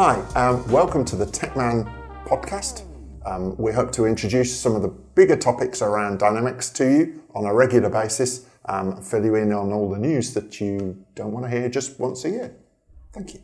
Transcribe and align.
Hi, 0.00 0.20
um, 0.36 0.64
welcome 0.70 1.04
to 1.06 1.16
the 1.16 1.26
TechMan 1.26 1.92
podcast. 2.24 2.84
Um, 3.26 3.56
we 3.56 3.72
hope 3.72 3.90
to 3.94 4.04
introduce 4.04 4.56
some 4.56 4.76
of 4.76 4.82
the 4.82 4.86
bigger 4.86 5.34
topics 5.34 5.82
around 5.82 6.20
Dynamics 6.20 6.70
to 6.74 6.88
you 6.88 7.22
on 7.34 7.44
a 7.46 7.52
regular 7.52 7.90
basis, 7.90 8.46
um, 8.66 9.02
fill 9.02 9.24
you 9.24 9.34
in 9.34 9.52
on 9.52 9.72
all 9.72 9.90
the 9.90 9.98
news 9.98 10.34
that 10.34 10.60
you 10.60 11.04
don't 11.16 11.32
want 11.32 11.46
to 11.46 11.50
hear 11.50 11.68
just 11.68 11.98
once 11.98 12.24
a 12.24 12.30
year. 12.30 12.54
Thank 13.12 13.34
you. 13.34 13.40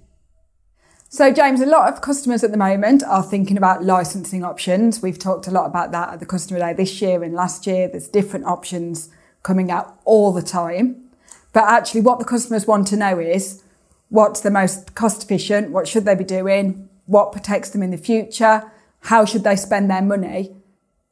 So, 1.09 1.32
James, 1.32 1.61
a 1.61 1.66
lot 1.66 1.93
of 1.93 2.00
customers 2.00 2.45
at 2.45 2.52
the 2.52 2.57
moment 2.57 3.02
are 3.02 3.25
thinking 3.25 3.57
about 3.57 3.82
licensing 3.82 4.45
options. 4.45 5.02
We've 5.02 5.18
talked 5.18 5.48
a 5.48 5.50
lot 5.50 5.66
about 5.66 5.91
that 5.91 6.11
at 6.12 6.21
the 6.21 6.27
Customer 6.27 6.61
Day 6.61 6.73
this 6.73 7.02
year 7.02 7.25
and 7.25 7.34
last 7.34 7.66
year. 7.66 7.89
There's 7.89 8.07
different 8.07 8.46
options 8.46 9.11
coming 9.43 9.73
out 9.73 9.98
all 10.05 10.32
the 10.32 10.41
time. 10.41 11.10
But 11.52 11.64
actually, 11.64 12.02
what 12.02 12.20
the 12.20 12.24
customers 12.24 12.64
want 12.64 12.86
to 12.86 12.96
know 12.96 13.18
is 13.18 13.63
what's 14.14 14.41
the 14.41 14.50
most 14.50 14.95
cost 14.95 15.24
efficient? 15.24 15.70
What 15.73 15.88
should 15.88 16.04
they 16.04 16.14
be 16.14 16.24
doing? 16.24 16.88
What 17.06 17.32
protects 17.32 17.70
them 17.70 17.82
in 17.82 17.91
the 17.91 17.98
future? 17.98 18.70
How 19.00 19.24
should 19.24 19.42
they 19.45 19.56
spend 19.56 19.91
their 19.91 20.02
money 20.02 20.55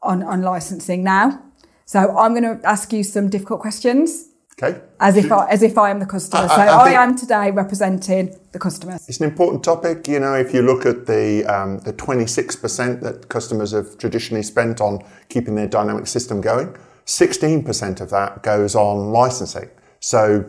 on, 0.03 0.23
on 0.23 0.43
licensing 0.43 1.03
now? 1.03 1.43
So, 1.85 2.17
I'm 2.17 2.33
going 2.33 2.59
to 2.59 2.65
ask 2.67 2.93
you 2.93 3.03
some 3.03 3.29
difficult 3.29 3.61
questions. 3.61 4.29
Okay. 4.63 4.81
As 5.01 5.17
if 5.17 5.33
I, 5.33 5.49
as 5.51 5.63
if 5.63 5.77
I 5.77 5.91
am 5.91 5.99
the 5.99 6.07
customer. 6.07 6.45
I- 6.45 6.47
so 6.47 6.63
I- 6.63 6.67
I 6.67 6.93
I, 6.93 7.03
am 7.03 7.17
today 7.17 7.51
representing 7.51 8.37
the 8.53 8.59
customers. 8.59 9.09
It's 9.09 9.19
an 9.19 9.29
important 9.29 9.65
topic. 9.65 10.07
You 10.07 10.21
know, 10.21 10.35
if 10.35 10.55
you 10.55 10.63
look 10.63 10.87
at 10.87 11.07
the 11.07 11.45
um, 11.47 11.79
the 11.81 11.93
26% 11.93 13.01
that 13.01 13.29
customers 13.29 13.73
have 13.73 13.99
traditionally 13.99 14.45
spent 14.45 14.81
on 14.81 15.03
keeping 15.29 15.57
their 15.57 15.67
dynamic 15.67 16.07
system 16.07 16.41
going, 16.41 16.77
16% 17.07 18.01
of 18.01 18.11
that 18.11 18.43
goes 18.43 18.77
on 18.77 19.11
licensing. 19.11 19.69
So 19.99 20.49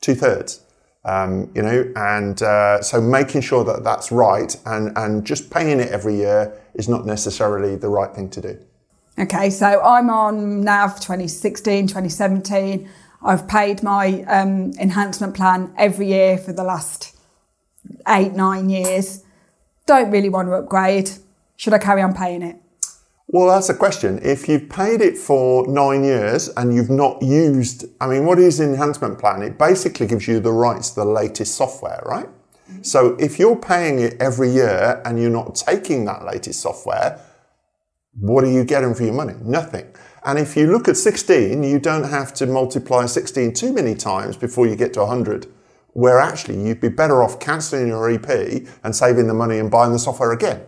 two 0.00 0.14
thirds. 0.16 0.64
Um, 1.06 1.50
you 1.54 1.60
know, 1.60 1.92
and 1.96 2.42
uh, 2.42 2.80
so 2.80 2.98
making 3.00 3.42
sure 3.42 3.62
that 3.64 3.84
that's 3.84 4.10
right 4.10 4.56
and, 4.64 4.96
and 4.96 5.24
just 5.24 5.50
paying 5.50 5.78
it 5.78 5.90
every 5.90 6.16
year 6.16 6.58
is 6.74 6.88
not 6.88 7.04
necessarily 7.04 7.76
the 7.76 7.88
right 7.88 8.14
thing 8.14 8.30
to 8.30 8.40
do. 8.40 8.58
Okay, 9.18 9.50
so 9.50 9.80
I'm 9.82 10.08
on 10.08 10.62
NAV 10.62 10.96
2016, 10.96 11.88
2017. 11.88 12.88
I've 13.22 13.46
paid 13.46 13.82
my 13.82 14.22
um, 14.22 14.72
enhancement 14.80 15.34
plan 15.34 15.72
every 15.76 16.08
year 16.08 16.36
for 16.36 16.52
the 16.52 16.64
last 16.64 17.16
eight, 18.08 18.32
nine 18.32 18.70
years. 18.70 19.24
Don't 19.86 20.10
really 20.10 20.28
want 20.28 20.48
to 20.48 20.54
upgrade. 20.54 21.10
Should 21.56 21.74
I 21.74 21.78
carry 21.78 22.02
on 22.02 22.14
paying 22.14 22.42
it? 22.42 22.56
Well, 23.34 23.48
that's 23.48 23.68
a 23.68 23.74
question. 23.74 24.20
If 24.22 24.48
you've 24.48 24.68
paid 24.68 25.00
it 25.00 25.18
for 25.18 25.66
nine 25.66 26.04
years 26.04 26.50
and 26.50 26.72
you've 26.72 26.88
not 26.88 27.20
used, 27.20 27.84
I 28.00 28.06
mean, 28.06 28.26
what 28.26 28.38
is 28.38 28.60
enhancement 28.60 29.18
plan? 29.18 29.42
It 29.42 29.58
basically 29.58 30.06
gives 30.06 30.28
you 30.28 30.38
the 30.38 30.52
rights 30.52 30.90
to 30.90 31.00
the 31.00 31.04
latest 31.04 31.56
software, 31.56 32.00
right? 32.06 32.28
Mm-hmm. 32.28 32.82
So 32.84 33.16
if 33.18 33.40
you're 33.40 33.56
paying 33.56 33.98
it 33.98 34.14
every 34.20 34.50
year 34.50 35.02
and 35.04 35.20
you're 35.20 35.30
not 35.30 35.56
taking 35.56 36.04
that 36.04 36.24
latest 36.24 36.60
software, 36.60 37.20
what 38.20 38.44
are 38.44 38.52
you 38.52 38.62
getting 38.62 38.94
for 38.94 39.02
your 39.02 39.14
money? 39.14 39.34
Nothing. 39.42 39.92
And 40.24 40.38
if 40.38 40.56
you 40.56 40.70
look 40.70 40.86
at 40.86 40.96
16, 40.96 41.60
you 41.64 41.80
don't 41.80 42.04
have 42.04 42.34
to 42.34 42.46
multiply 42.46 43.06
16 43.06 43.52
too 43.54 43.72
many 43.72 43.96
times 43.96 44.36
before 44.36 44.68
you 44.68 44.76
get 44.76 44.92
to 44.92 45.00
100, 45.00 45.52
where 45.88 46.20
actually 46.20 46.64
you'd 46.64 46.80
be 46.80 46.88
better 46.88 47.20
off 47.20 47.40
cancelling 47.40 47.88
your 47.88 48.08
EP 48.08 48.64
and 48.84 48.94
saving 48.94 49.26
the 49.26 49.34
money 49.34 49.58
and 49.58 49.72
buying 49.72 49.90
the 49.90 49.98
software 49.98 50.30
again. 50.30 50.64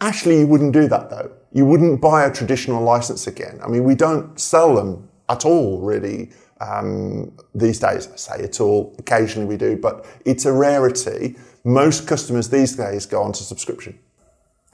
Actually, 0.00 0.40
you 0.40 0.46
wouldn't 0.46 0.72
do 0.72 0.88
that 0.88 1.10
though. 1.10 1.30
You 1.52 1.64
wouldn't 1.64 2.00
buy 2.00 2.24
a 2.24 2.32
traditional 2.32 2.82
license 2.82 3.26
again. 3.26 3.58
I 3.64 3.68
mean, 3.68 3.84
we 3.84 3.94
don't 3.94 4.38
sell 4.38 4.74
them 4.74 5.08
at 5.28 5.44
all, 5.44 5.80
really, 5.80 6.30
um, 6.60 7.32
these 7.54 7.78
days. 7.78 8.08
I 8.12 8.16
say 8.16 8.44
at 8.44 8.60
all. 8.60 8.94
Occasionally 8.98 9.48
we 9.48 9.56
do, 9.56 9.76
but 9.76 10.04
it's 10.24 10.44
a 10.44 10.52
rarity. 10.52 11.36
Most 11.64 12.06
customers 12.06 12.50
these 12.50 12.76
days 12.76 13.06
go 13.06 13.22
onto 13.22 13.40
subscription. 13.40 13.98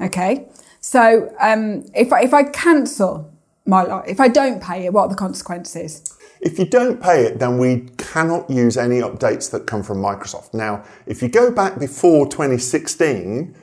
Okay, 0.00 0.48
so 0.80 1.32
um, 1.40 1.84
if, 1.94 2.12
I, 2.12 2.22
if 2.22 2.34
I 2.34 2.42
cancel 2.42 3.32
my, 3.66 3.84
li- 3.84 4.10
if 4.10 4.18
I 4.18 4.26
don't 4.26 4.60
pay 4.60 4.86
it, 4.86 4.92
what 4.92 5.02
are 5.02 5.08
the 5.08 5.14
consequences? 5.14 6.18
If 6.40 6.58
you 6.58 6.64
don't 6.64 7.00
pay 7.00 7.24
it, 7.24 7.38
then 7.38 7.58
we 7.58 7.88
cannot 7.98 8.50
use 8.50 8.76
any 8.76 8.98
updates 8.98 9.48
that 9.52 9.66
come 9.66 9.84
from 9.84 9.98
Microsoft. 9.98 10.54
Now, 10.54 10.82
if 11.06 11.22
you 11.22 11.28
go 11.28 11.52
back 11.52 11.78
before 11.78 12.26
2016, 12.26 13.54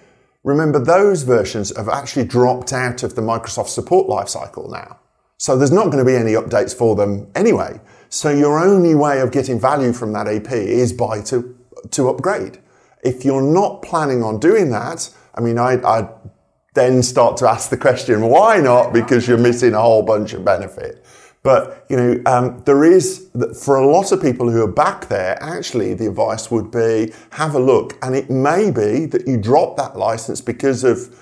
remember 0.44 0.80
those 0.80 1.24
versions 1.24 1.76
have 1.76 1.90
actually 1.90 2.26
dropped 2.26 2.74
out 2.74 3.04
of 3.04 3.16
the 3.16 3.22
Microsoft 3.22 3.68
support 3.68 4.08
lifecycle 4.08 4.72
now. 4.72 5.00
So 5.38 5.58
there's 5.58 5.72
not 5.72 5.86
going 5.86 6.00
to 6.00 6.06
be 6.06 6.18
any 6.18 6.34
updates 6.34 6.76
for 6.76 6.96
them 6.96 7.32
anyway. 7.36 7.80
So 8.10 8.30
your 8.30 8.60
only 8.60 8.96
way 8.96 9.22
of 9.22 9.32
getting 9.32 9.60
value 9.60 9.94
from 9.94 10.12
that 10.14 10.28
EP 10.28 10.52
is 10.52 10.92
by 10.92 11.22
to, 11.24 11.56
to 11.92 12.10
upgrade. 12.10 12.60
If 13.04 13.24
you're 13.24 13.42
not 13.42 13.82
planning 13.82 14.24
on 14.24 14.40
doing 14.40 14.72
that, 14.72 15.10
I 15.36 15.42
mean, 15.42 15.58
I, 15.58 15.76
I 15.76 16.10
then 16.74 17.04
start 17.04 17.38
to 17.38 17.48
ask 17.48 17.70
the 17.70 17.78
question, 17.78 18.22
why 18.28 18.58
not? 18.58 18.92
Because 18.92 19.28
you're 19.28 19.38
missing 19.38 19.74
a 19.74 19.82
whole 19.82 20.04
bunch 20.04 20.34
of 20.34 20.44
benefit. 20.44 21.06
But, 21.42 21.86
you 21.90 21.96
know, 21.96 22.22
um, 22.26 22.62
there 22.66 22.84
is, 22.84 23.30
for 23.64 23.78
a 23.78 23.88
lot 23.88 24.12
of 24.12 24.22
people 24.22 24.50
who 24.50 24.62
are 24.62 24.72
back 24.72 25.08
there, 25.08 25.42
actually 25.42 25.94
the 25.94 26.08
advice 26.08 26.52
would 26.52 26.70
be 26.70 27.14
have 27.32 27.56
a 27.56 27.60
look. 27.60 27.98
And 28.02 28.16
it 28.16 28.30
may 28.30 28.72
be 28.72 29.06
that 29.06 29.26
you 29.26 29.38
drop 29.38 29.78
that 29.78 29.98
license 29.98 30.42
because 30.42 30.84
of 30.84 31.16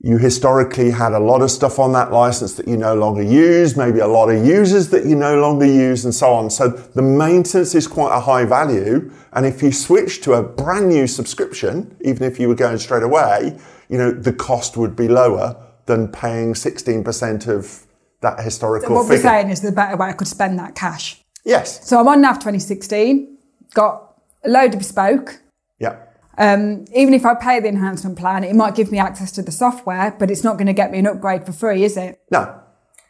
you 0.00 0.18
historically 0.18 0.90
had 0.90 1.12
a 1.12 1.18
lot 1.18 1.40
of 1.40 1.50
stuff 1.50 1.78
on 1.78 1.92
that 1.92 2.12
license 2.12 2.54
that 2.54 2.68
you 2.68 2.76
no 2.76 2.94
longer 2.94 3.22
use, 3.22 3.74
maybe 3.74 4.00
a 4.00 4.06
lot 4.06 4.28
of 4.28 4.44
users 4.44 4.90
that 4.90 5.06
you 5.06 5.16
no 5.16 5.40
longer 5.40 5.64
use 5.64 6.04
and 6.04 6.14
so 6.14 6.32
on. 6.32 6.50
So 6.50 6.68
the 6.68 7.00
maintenance 7.00 7.74
is 7.74 7.86
quite 7.86 8.14
a 8.14 8.20
high 8.20 8.44
value. 8.44 9.10
And 9.32 9.46
if 9.46 9.62
you 9.62 9.72
switch 9.72 10.20
to 10.22 10.34
a 10.34 10.42
brand 10.42 10.88
new 10.88 11.06
subscription, 11.06 11.96
even 12.02 12.22
if 12.22 12.38
you 12.38 12.48
were 12.48 12.54
going 12.54 12.76
straight 12.78 13.02
away, 13.02 13.58
you 13.88 13.96
know, 13.96 14.10
the 14.10 14.32
cost 14.32 14.76
would 14.76 14.94
be 14.94 15.08
lower 15.08 15.56
than 15.86 16.08
paying 16.08 16.52
16% 16.52 17.48
of 17.48 17.86
that 18.24 18.40
historical 18.40 18.94
what 18.94 19.08
we're 19.08 19.18
saying 19.18 19.50
is 19.50 19.60
the 19.60 19.70
better 19.70 19.96
way 19.96 20.08
I 20.08 20.12
could 20.12 20.26
spend 20.26 20.58
that 20.58 20.74
cash. 20.74 21.22
Yes. 21.44 21.86
So 21.86 22.00
I'm 22.00 22.08
on 22.08 22.20
NAV 22.20 22.36
2016, 22.36 23.38
got 23.74 24.14
a 24.42 24.48
load 24.48 24.72
of 24.72 24.78
bespoke. 24.78 25.40
Yeah. 25.78 25.98
Um, 26.36 26.86
even 26.94 27.14
if 27.14 27.24
I 27.24 27.34
pay 27.34 27.60
the 27.60 27.68
enhancement 27.68 28.18
plan, 28.18 28.42
it 28.42 28.56
might 28.56 28.74
give 28.74 28.90
me 28.90 28.98
access 28.98 29.30
to 29.32 29.42
the 29.42 29.52
software, 29.52 30.16
but 30.18 30.30
it's 30.30 30.42
not 30.42 30.54
going 30.54 30.66
to 30.66 30.72
get 30.72 30.90
me 30.90 30.98
an 30.98 31.06
upgrade 31.06 31.46
for 31.46 31.52
free, 31.52 31.84
is 31.84 31.96
it? 31.96 32.20
No, 32.30 32.60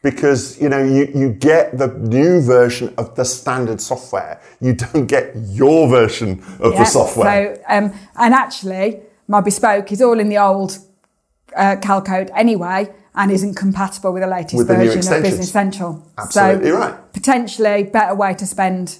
because 0.02 0.60
you 0.60 0.68
know 0.68 0.84
you, 0.84 1.10
you 1.14 1.30
get 1.30 1.78
the 1.78 1.86
new 1.86 2.42
version 2.42 2.92
of 2.98 3.14
the 3.14 3.24
standard 3.24 3.80
software. 3.80 4.40
You 4.60 4.74
don't 4.74 5.06
get 5.06 5.32
your 5.36 5.88
version 5.88 6.44
of 6.60 6.76
the 6.76 6.84
software. 6.84 7.56
So, 7.56 7.62
um, 7.68 7.92
and 8.16 8.34
actually, 8.34 9.00
my 9.28 9.40
bespoke 9.40 9.90
is 9.92 10.02
all 10.02 10.20
in 10.20 10.28
the 10.28 10.38
old 10.38 10.78
uh, 11.56 11.76
C/AL 11.80 12.02
code 12.02 12.30
anyway, 12.34 12.92
and 13.14 13.30
isn't 13.30 13.54
compatible 13.54 14.12
with 14.12 14.22
the 14.22 14.28
latest 14.28 14.54
With 14.56 14.68
the 14.68 14.74
version 14.74 14.98
of. 15.12 15.22
Business 15.22 15.52
Central. 15.52 16.02
Absolutely 16.18 16.70
so, 16.70 16.76
right. 16.78 17.12
Potentially 17.12 17.84
better 17.84 18.14
way 18.14 18.34
to 18.34 18.46
spend 18.46 18.98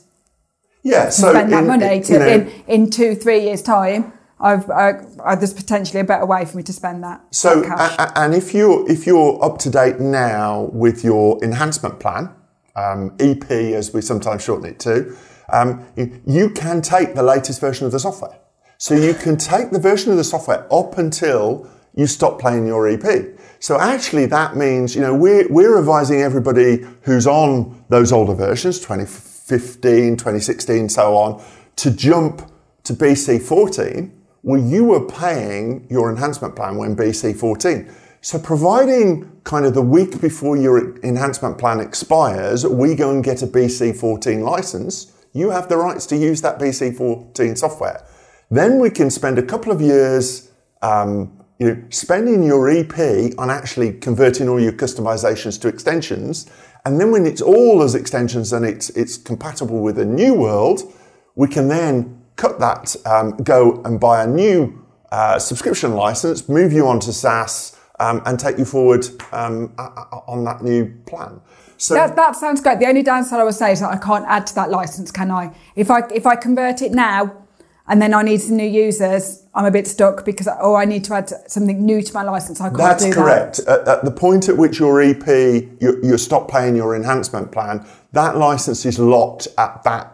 yeah, 0.83 1.07
to 1.07 1.13
so 1.13 1.31
spend 1.31 1.53
that 1.53 1.61
in- 1.63 1.67
money. 1.67 1.97
in- 1.97 2.03
To, 2.03 2.19
know, 2.19 2.27
in 2.29 2.53
in 2.69 2.91
two 2.91 3.15
three 3.15 3.41
years 3.41 3.63
time, 3.63 4.13
I've 4.39 4.69
uh, 4.71 5.35
there's 5.37 5.55
potentially 5.55 6.01
a 6.01 6.05
better 6.05 6.27
way 6.27 6.45
for 6.45 6.57
me 6.57 6.63
to 6.65 6.73
spend 6.73 7.03
that. 7.03 7.23
So, 7.31 7.61
that 7.63 7.67
cash. 7.79 7.97
a- 7.99 8.03
a- 8.03 8.25
and 8.25 8.35
if 8.35 8.53
you're 8.55 8.89
if 8.91 9.07
you're 9.07 9.43
up 9.45 9.59
to 9.59 9.71
date 9.71 9.99
now 10.01 10.69
with 10.73 11.03
your 11.03 11.43
enhancement 11.43 11.99
plan, 12.01 12.31
um, 12.77 13.15
EP 13.19 13.51
as 13.51 13.93
we 13.95 14.01
sometimes 14.03 14.43
shorten 14.45 14.67
it 14.69 14.79
to, 14.81 15.17
um, 15.51 15.85
you, 15.97 16.21
you 16.27 16.51
can 16.51 16.83
take 16.83 17.15
the 17.15 17.23
latest 17.23 17.61
version 17.61 17.87
of 17.87 17.93
the 17.93 17.99
software. 18.01 18.39
So 18.79 18.95
you 18.95 19.15
can 19.15 19.37
take 19.39 19.71
the 19.71 19.79
version 19.81 20.11
of 20.13 20.19
the 20.19 20.25
software 20.25 20.67
up 20.71 20.99
until 20.99 21.67
you 21.95 22.07
stop 22.07 22.41
playing 22.41 22.67
your 22.67 22.89
EP. 22.89 23.39
So 23.61 23.81
actually, 23.81 24.27
that 24.27 24.57
means 24.57 24.95
you 24.95 25.01
know 25.01 25.15
we're 25.15 25.49
we're 25.49 25.79
advising 25.79 26.21
everybody 26.21 26.85
who's 27.03 27.27
on 27.27 27.85
those 27.89 28.13
older 28.13 28.35
versions, 28.35 28.79
2015, 28.79 30.17
2016, 30.17 30.89
so 30.89 31.17
on, 31.17 31.43
to 31.77 31.91
jump 31.91 32.51
to 32.85 32.93
BC 32.93 33.41
14 33.41 34.25
well, 34.45 34.61
you 34.61 34.85
were 34.85 35.07
paying 35.07 35.87
your 35.89 36.11
enhancement 36.11 36.55
plan 36.55 36.77
when 36.77 36.95
BC 36.95 37.35
14. 37.35 37.91
So 38.21 38.39
providing 38.39 39.41
kind 39.45 39.65
of 39.65 39.73
the 39.73 39.81
week 39.81 40.21
before 40.21 40.55
your 40.59 40.99
enhancement 40.99 41.57
plan 41.57 41.81
expires, 41.81 42.67
we 42.67 42.95
go 42.95 43.11
and 43.11 43.25
get 43.25 43.41
a 43.43 43.47
BC 43.47 43.97
14 43.97 44.43
license, 44.43 45.13
you 45.33 45.49
have 45.49 45.71
the 45.71 45.79
rights 45.79 46.05
to 46.07 46.17
use 46.17 46.43
that 46.43 46.59
BC 46.59 46.95
14 46.95 47.57
software. 47.57 48.07
Then 48.51 48.81
we 48.81 48.91
can 48.91 49.09
spend 49.09 49.39
a 49.39 49.43
couple 49.43 49.73
of 49.73 49.81
years 49.81 50.51
um, 50.83 51.44
you 51.59 51.69
know, 51.69 51.83
spending 51.91 52.43
your 52.43 52.69
EP 52.69 53.33
on 53.39 53.51
actually 53.51 53.93
converting 53.93 54.49
all 54.49 54.61
your 54.61 54.73
customizations 54.73 55.61
to 55.61 55.69
extensions. 55.69 56.51
And 56.85 57.01
then 57.01 57.11
when 57.11 57.27
it's 57.27 57.41
all 57.41 57.83
as 57.83 57.95
extensions 57.95 58.53
and 58.53 58.65
it's, 58.65 58.91
it's 58.91 59.17
compatible 59.17 59.81
with 59.81 59.99
a 59.99 60.05
new 60.05 60.35
world, 60.35 60.83
we 61.35 61.49
can 61.49 61.69
then 61.69 62.23
cut 62.37 62.59
that, 62.59 62.97
um, 63.07 63.37
go 63.39 63.81
and 63.85 64.01
buy 64.01 64.25
a 64.25 64.27
new 64.27 64.85
uh, 65.13 65.39
subscription 65.39 65.95
license, 65.95 66.49
move 66.49 66.73
you 66.73 66.87
onto 66.87 67.13
SaaS, 67.13 67.79
um, 68.01 68.21
and 68.27 68.39
take 68.39 68.59
you 68.59 68.65
forward 68.65 69.07
um, 69.33 69.73
on 70.27 70.45
that 70.45 70.63
new 70.63 70.93
plan. 71.07 71.41
So 71.77 71.95
That, 71.95 72.17
that 72.17 72.37
sounds 72.37 72.61
great. 72.61 72.81
The 72.81 72.87
only 72.87 73.03
downside 73.03 73.41
I 73.41 73.45
would 73.45 73.55
say 73.55 73.73
is 73.73 73.81
that 73.81 73.91
I 73.91 73.97
can't 73.97 74.25
add 74.27 74.47
to 74.49 74.55
that 74.57 74.71
license, 74.71 75.11
can 75.11 75.31
I? 75.31 75.55
If 75.77 75.91
I 75.91 76.01
if 76.13 76.27
I 76.27 76.37
convert 76.37 76.83
it 76.83 76.93
now 76.93 77.44
and 77.87 78.01
then 78.01 78.15
I 78.15 78.23
need 78.23 78.41
some 78.41 78.57
new 78.57 78.69
users, 78.69 79.45
I'm 79.55 79.67
a 79.67 79.71
bit 79.71 79.87
stuck 79.87 80.25
because 80.25 80.49
oh 80.61 80.75
I 80.75 80.85
need 80.87 81.05
to 81.05 81.15
add 81.15 81.31
something 81.51 81.85
new 81.85 82.01
to 82.03 82.15
my 82.15 82.23
license. 82.23 82.61
I 82.61 82.69
can't 82.69 82.79
That's 82.79 83.05
do 83.05 83.13
correct. 83.13 83.59
that. 83.67 83.81
At, 83.81 83.89
at 83.89 84.05
the 84.05 84.11
point 84.11 84.49
at 84.49 84.57
which 84.57 84.79
your 84.79 85.03
EP, 85.03 85.27
you, 85.27 86.01
you 86.03 86.17
stop 86.17 86.51
paying 86.51 86.77
your 86.77 86.97
enhancement 86.97 87.53
plan, 87.53 87.87
that 88.13 88.37
license 88.37 88.87
is 88.87 88.99
locked 88.99 89.49
at 89.59 89.83
that 89.85 90.11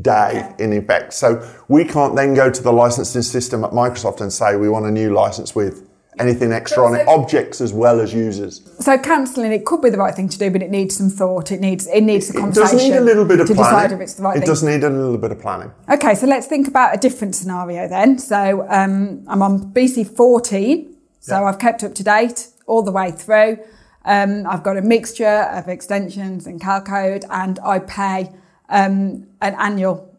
day 0.00 0.54
in 0.58 0.72
effect. 0.72 1.12
So 1.12 1.48
we 1.68 1.84
can't 1.84 2.16
then 2.16 2.34
go 2.34 2.50
to 2.50 2.62
the 2.62 2.72
licensing 2.72 3.22
system 3.22 3.64
at 3.64 3.70
Microsoft 3.70 4.20
and 4.20 4.32
say 4.32 4.56
we 4.56 4.68
want 4.68 4.86
a 4.86 4.90
new 4.90 5.12
license 5.12 5.54
with 5.54 5.87
anything 6.20 6.52
extra 6.52 6.84
on 6.84 6.94
it, 6.94 7.06
objects 7.08 7.60
as 7.60 7.72
well 7.72 8.00
as 8.00 8.12
users. 8.14 8.60
So 8.80 8.96
cancelling 8.98 9.52
it 9.52 9.64
could 9.64 9.80
be 9.82 9.90
the 9.90 9.98
right 9.98 10.14
thing 10.14 10.28
to 10.28 10.38
do, 10.38 10.50
but 10.50 10.62
it 10.62 10.70
needs 10.70 10.96
some 10.96 11.10
thought. 11.10 11.50
It 11.52 11.60
needs 11.60 11.86
it 11.86 12.02
needs 12.02 12.28
a 12.28 12.32
It 12.32 12.34
does 12.34 12.40
conversation 12.56 12.90
need 12.90 12.96
a 12.96 13.00
little 13.00 13.24
bit 13.24 13.40
of 13.40 13.46
to 13.48 13.54
planning. 13.54 13.74
decide 13.76 13.92
if 13.92 14.00
it's 14.00 14.14
the 14.14 14.22
right 14.22 14.36
it 14.36 14.40
thing. 14.40 14.46
does 14.48 14.62
need 14.62 14.84
a 14.84 14.90
little 14.90 15.18
bit 15.18 15.32
of 15.32 15.40
planning. 15.40 15.70
Okay, 15.90 16.14
so 16.14 16.26
let's 16.26 16.46
think 16.46 16.68
about 16.68 16.94
a 16.94 16.98
different 16.98 17.34
scenario 17.34 17.88
then. 17.88 18.18
So 18.18 18.66
um, 18.68 19.24
I'm 19.28 19.42
on 19.42 19.72
BC 19.72 20.14
14, 20.16 20.94
so 21.20 21.34
Yeah. 21.40 21.44
I've 21.44 21.58
kept 21.58 21.82
up 21.84 21.94
to 21.94 22.02
date 22.04 22.48
all 22.66 22.82
the 22.82 22.92
way 22.92 23.10
through. 23.10 23.58
Um, 24.04 24.46
I've 24.46 24.62
got 24.62 24.76
a 24.76 24.82
mixture 24.82 25.26
of 25.52 25.68
extensions 25.68 26.46
and 26.46 26.60
C/AL 26.60 26.82
code, 26.82 27.24
and 27.30 27.58
I 27.64 27.78
pay 27.80 28.30
um, 28.70 29.26
an 29.40 29.54
annual 29.58 30.14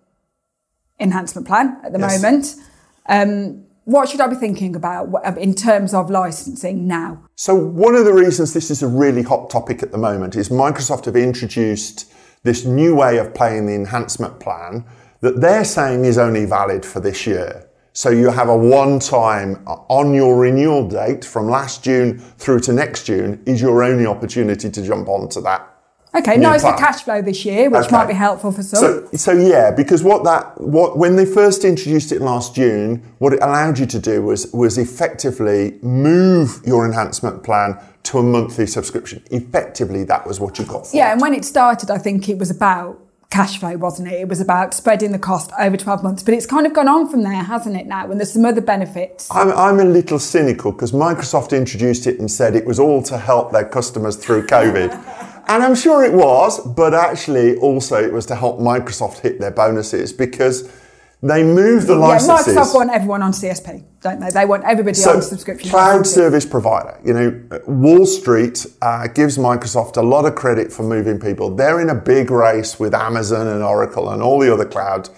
enhancement 0.99 1.47
plan 1.47 1.77
at 1.83 1.93
the 1.93 1.99
Yes. 1.99 2.21
moment. 2.21 2.55
Um, 3.89 3.93
what 3.93 4.09
should 4.09 4.21
I 4.21 4.27
be 4.27 4.35
thinking 4.35 4.75
about 4.75 5.37
in 5.37 5.53
terms 5.53 5.93
of 5.93 6.09
licensing 6.09 6.87
now? 6.87 7.23
So 7.35 7.55
one 7.55 7.95
of 7.95 8.05
the 8.05 8.13
reasons 8.13 8.53
this 8.53 8.71
is 8.71 8.83
a 8.83 8.87
really 8.87 9.23
hot 9.23 9.49
topic 9.49 9.83
at 9.83 9.91
the 9.91 9.97
moment 9.97 10.35
is 10.35 10.49
Microsoft 10.49 11.05
have 11.05 11.15
introduced 11.15 12.11
this 12.43 12.65
new 12.65 12.95
way 12.95 13.17
of 13.17 13.33
playing 13.33 13.65
the 13.65 13.75
enhancement 13.75 14.39
plan 14.39 14.85
that 15.21 15.41
they're 15.41 15.65
saying 15.65 16.05
is 16.05 16.17
only 16.17 16.45
valid 16.45 16.85
for 16.85 17.01
this 17.01 17.27
year. 17.27 17.65
So 17.91 18.09
you 18.09 18.29
have 18.29 18.47
a 18.47 18.55
one 18.55 18.99
time 18.99 19.61
on 19.67 20.13
your 20.13 20.37
renewal 20.37 20.87
date 20.87 21.25
from 21.25 21.49
last 21.49 21.83
June 21.83 22.19
through 22.37 22.61
to 22.61 22.73
next 22.73 23.05
June 23.05 23.41
is 23.45 23.61
your 23.61 23.83
only 23.83 24.05
opportunity 24.05 24.69
to 24.69 24.81
jump 24.81 25.09
onto 25.09 25.41
that. 25.41 25.68
Okay, 26.15 26.37
nice 26.37 26.63
for 26.63 26.73
cash 26.73 27.03
flow 27.03 27.21
this 27.21 27.45
year, 27.45 27.69
which 27.69 27.85
Okay. 27.85 27.95
might 27.95 28.07
be 28.07 28.15
helpful 28.15 28.51
for 28.51 28.63
some. 28.63 28.79
So, 28.79 29.07
so 29.13 29.31
yeah, 29.31 29.69
because 29.69 30.03
what 30.03 30.23
that 30.23 30.59
what 30.59 30.97
when 30.97 31.15
they 31.15 31.25
first 31.25 31.63
introduced 31.63 32.11
it 32.11 32.19
last 32.21 32.55
June, 32.55 33.03
what 33.19 33.31
it 33.33 33.39
allowed 33.43 33.77
you 33.77 33.85
to 33.85 33.99
do 33.99 34.23
was 34.23 34.51
was 34.51 34.77
effectively 34.79 35.77
move 35.83 36.61
your 36.65 36.85
enhancement 36.85 37.43
plan 37.43 37.77
to 38.03 38.17
a 38.17 38.23
monthly 38.23 38.65
subscription. 38.65 39.21
Effectively, 39.29 40.03
that 40.05 40.25
was 40.25 40.39
what 40.39 40.57
you 40.57 40.65
got 40.65 40.87
for 40.87 40.95
Yeah, 40.97 41.09
it. 41.09 41.13
and 41.13 41.21
when 41.21 41.33
it 41.35 41.45
started, 41.45 41.91
I 41.91 41.99
think 41.99 42.27
it 42.27 42.39
was 42.39 42.49
about 42.49 42.97
cash 43.29 43.59
flow, 43.59 43.77
wasn't 43.77 44.07
it? 44.11 44.19
It 44.21 44.27
was 44.27 44.41
about 44.41 44.73
spreading 44.73 45.11
the 45.11 45.19
cost 45.19 45.51
over 45.59 45.77
12 45.77 46.01
months. 46.01 46.23
But 46.23 46.33
it's 46.33 46.47
kind 46.47 46.65
of 46.65 46.73
gone 46.73 46.87
on 46.87 47.07
from 47.07 47.21
there, 47.21 47.43
hasn't 47.43 47.75
it, 47.75 47.85
now? 47.85 48.09
And 48.09 48.19
there's 48.19 48.33
some 48.33 48.43
other 48.45 48.61
benefits. 48.61 49.27
I'm, 49.29 49.51
I'm 49.51 49.79
a 49.79 49.83
little 49.85 50.17
cynical 50.17 50.71
because 50.71 50.91
Microsoft 50.91 51.55
introduced 51.55 52.07
it 52.07 52.19
and 52.19 52.31
said 52.31 52.55
it 52.55 52.65
was 52.65 52.79
all 52.79 53.03
to 53.03 53.19
help 53.19 53.51
their 53.51 53.65
customers 53.65 54.15
through 54.15 54.47
COVID. 54.47 55.27
and 55.49 55.63
I'm 55.63 55.75
sure 55.75 56.03
it 56.03 56.13
was, 56.13 56.59
but 56.59 56.93
actually 56.93 57.57
also 57.57 57.95
it 57.95 58.13
was 58.13 58.25
to 58.27 58.35
help 58.35 58.59
Microsoft 58.59 59.19
hit 59.19 59.39
their 59.39 59.51
bonuses 59.51 60.13
because 60.13 60.71
they 61.21 61.43
moved 61.43 61.87
the 61.87 61.95
licenses. 61.95 62.53
Yeah. 62.55 62.61
Microsoft 62.61 62.75
want 62.75 62.91
everyone 62.91 63.23
on 63.23 63.31
CSP, 63.33 63.83
don't 63.99 64.19
they? 64.19 64.29
They 64.29 64.45
want 64.45 64.63
everybody 64.63 64.97
on 65.03 65.21
subscription. 65.21 65.69
Cloud 65.69 66.07
service 66.07 66.45
provider. 66.45 66.97
You 67.03 67.13
know, 67.13 67.61
Wall 67.67 68.05
Street 68.05 68.65
uh, 68.81 69.07
gives 69.07 69.37
Microsoft 69.37 69.97
a 69.97 70.01
lot 70.01 70.25
of 70.25 70.35
credit 70.35 70.71
for 70.71 70.83
moving 70.83 71.19
people. 71.19 71.53
They're 71.55 71.81
in 71.81 71.89
a 71.89 71.95
big 71.95 72.29
race 72.29 72.79
with 72.79 72.93
Amazon 72.93 73.47
and 73.47 73.63
Oracle 73.63 74.09
and 74.11 74.21
all 74.21 74.39
the 74.39 74.53
other 74.53 74.65
cloud 74.65 75.09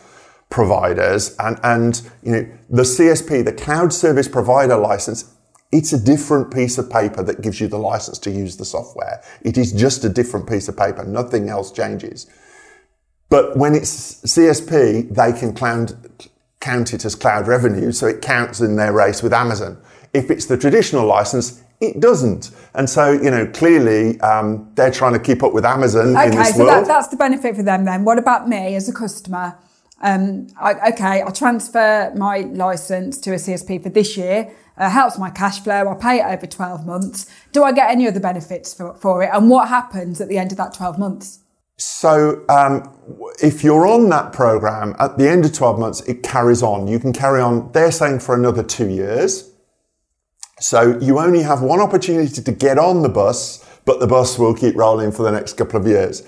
providers. 0.49 1.35
And, 1.39 1.59
and 1.61 2.01
you 2.23 2.31
know, 2.31 2.47
the 2.69 2.83
CSP, 2.83 3.45
the 3.45 3.53
cloud 3.53 3.93
service 3.93 4.27
provider 4.27 4.77
license, 4.77 5.35
it's 5.71 5.94
a 5.94 6.00
different 6.00 6.53
piece 6.53 6.77
of 6.77 6.89
paper 6.89 7.23
that 7.23 7.41
gives 7.41 7.62
you 7.62 7.68
the 7.68 7.77
license 7.77 8.19
to 8.19 8.31
use 8.31 8.57
the 8.57 8.65
software. 8.65 9.21
It 9.41 9.57
is 9.57 9.71
just 9.71 10.03
a 10.03 10.09
different 10.09 10.47
piece 10.50 10.68
of 10.68 10.75
paper. 10.77 11.03
Nothing 11.06 11.50
else 11.50 11.71
changes. 11.71 12.27
But 13.29 13.56
when 13.56 13.73
it's 13.75 14.21
CSP, 14.23 15.15
they 15.15 15.31
can 15.31 15.53
cloud, 15.53 15.94
count 16.59 16.94
it 16.94 17.06
as 17.06 17.15
cloud 17.15 17.47
revenue, 17.47 17.94
so 17.94 18.07
it 18.07 18.21
counts 18.21 18.59
in 18.59 18.75
their 18.75 18.91
race 18.91 19.23
with 19.23 19.31
Amazon. 19.33 19.81
If 20.13 20.29
it's 20.29 20.45
the 20.47 20.57
traditional 20.57 21.06
license, 21.06 21.63
it 21.79 22.01
doesn't. 22.01 22.51
And 22.74 22.89
so, 22.89 23.12
you 23.13 23.31
know, 23.31 23.47
clearly 23.47 24.19
um, 24.19 24.69
they're 24.75 24.91
trying 24.91 25.13
to 25.13 25.19
keep 25.19 25.41
up 25.41 25.53
with 25.53 25.63
Amazon 25.65 26.09
in 26.09 26.17
Okay, 26.17 26.29
this 26.31 26.57
so 26.57 26.65
that, 26.65 26.75
world. 26.75 26.88
that's 26.88 27.07
the 27.07 27.15
benefit 27.15 27.56
for 27.56 27.63
them 27.63 27.85
then. 27.85 28.03
What 28.03 28.19
about 28.19 28.50
me 28.50 28.75
as 28.75 28.89
a 28.89 28.94
customer? 28.94 29.56
Um, 30.01 30.48
I, 30.59 30.92
okay, 30.92 31.24
I 31.24 31.30
transfer 31.31 32.12
my 32.15 32.39
license 32.39 33.19
to 33.19 33.31
a 33.31 33.36
CSP 33.36 33.83
for 33.83 33.89
this 33.89 34.18
year. 34.18 34.53
Uh, 34.77 34.89
helps 34.89 35.18
my 35.18 35.30
cash 35.30 35.59
flow. 35.59 35.88
I 35.88 35.94
pay 35.95 36.19
it 36.21 36.25
over 36.25 36.48
12 36.48 36.86
months. 36.86 37.30
Do 37.51 37.63
I 37.63 37.71
get 37.71 37.92
any 37.92 38.07
other 38.07 38.19
benefits 38.19 38.74
for, 38.74 38.95
for 38.95 39.21
it? 39.21 39.30
And 39.31 39.50
what 39.50 39.68
happens 39.68 40.19
at 40.19 40.27
the 40.27 40.38
end 40.38 40.51
of 40.51 40.57
that 40.57 40.74
12 40.74 40.98
months? 40.98 41.39
So, 41.77 42.45
um, 42.48 42.92
if 43.42 43.63
you're 43.63 43.88
on 43.88 44.09
that 44.09 44.33
program 44.33 44.95
at 45.00 45.18
the 45.18 45.27
end 45.27 45.45
of 45.45 45.53
12 45.53 45.80
months, 45.80 46.01
it 46.01 46.24
carries 46.24 46.62
on. 46.62 46.88
You 46.88 47.00
can 47.00 47.12
carry 47.12 47.42
on, 47.42 47.71
they're 47.71 47.92
saying 47.92 48.19
for 48.19 48.36
another 48.36 48.63
two 48.63 48.88
years. 48.88 49.51
So, 50.59 50.98
you 51.00 51.19
only 51.19 51.42
have 51.42 51.62
one 51.62 51.80
opportunity 51.80 52.42
to 52.42 52.51
get 52.51 52.77
on 52.77 53.01
the 53.01 53.09
bus, 53.09 53.68
but 53.86 54.00
the 54.00 54.06
bus 54.07 54.38
will 54.38 54.53
keep 54.53 54.75
rolling 54.75 55.12
for 55.12 55.24
the 55.24 55.31
next 55.31 55.53
couple 55.53 55.80
of 55.80 55.88
years. 55.88 56.21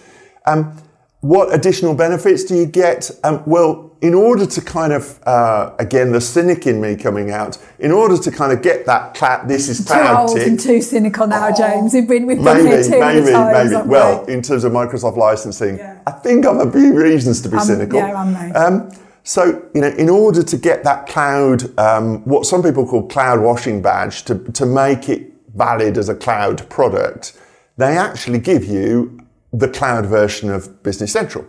Um, 0.48 0.76
what 1.24 1.54
additional 1.56 1.96
benefits 1.96 2.44
do 2.44 2.54
you 2.54 2.66
get? 2.66 3.10
Um, 3.24 3.42
well, 3.46 3.96
in 4.02 4.14
order 4.14 4.46
to 4.46 4.62
kind 4.62 4.92
of, 4.92 5.22
uh, 5.26 5.72
again, 5.80 6.12
the 6.12 6.20
cynic 6.20 6.68
in 6.68 6.82
me 6.82 6.98
coming 6.98 7.32
out, 7.32 7.58
in 7.80 7.94
order 7.94 8.18
to 8.18 8.30
kind 8.30 8.52
of 8.52 8.62
get 8.62 8.86
that 8.88 9.14
cloud, 9.14 9.48
this 9.48 9.70
is 9.70 9.86
Too 9.86 9.94
old 9.94 10.36
tick. 10.36 10.46
and 10.48 10.60
too 10.60 10.82
cynical 10.82 11.26
now, 11.26 11.50
James. 11.54 11.94
We've 11.94 12.06
been, 12.06 12.26
we've 12.26 12.44
been 12.44 12.68
here 12.68 12.84
too 12.84 13.00
many 13.00 13.22
maybe, 13.22 13.32
times. 13.32 13.72
maybe. 13.72 13.88
Well, 13.88 14.26
we? 14.26 14.34
in 14.34 14.42
terms 14.42 14.66
of 14.66 14.74
Microsoft 14.74 15.16
licensing, 15.16 15.78
Yeah. 15.78 16.00
I 16.06 16.12
think 16.12 16.46
I've 16.46 16.58
a 16.58 16.70
few 16.70 16.94
reasons 16.94 17.40
to 17.44 17.48
be 17.50 17.56
Um, 17.56 17.64
cynical. 17.64 18.00
yeah, 18.00 18.14
I'm. 18.22 18.56
Um, 18.58 18.92
so, 19.24 19.62
you 19.74 19.80
know, 19.80 19.88
in 19.88 20.10
order 20.10 20.44
to 20.44 20.58
get 20.58 20.84
that 20.84 21.08
cloud, 21.08 21.64
um, 21.80 22.18
what 22.26 22.46
some 22.46 22.62
people 22.62 22.86
call 22.86 23.04
cloud 23.08 23.40
washing 23.40 23.82
badge, 23.82 24.24
to, 24.26 24.36
to 24.36 24.66
make 24.66 25.08
it 25.08 25.32
valid 25.56 25.98
as 25.98 26.10
a 26.10 26.16
cloud 26.16 26.68
product, 26.68 27.32
they 27.78 27.96
actually 27.98 28.40
give 28.40 28.66
you 28.66 29.20
the 29.54 29.70
cloud 29.70 30.08
version 30.08 30.50
of 30.50 30.84
Business 30.84 31.14
Central. 31.14 31.46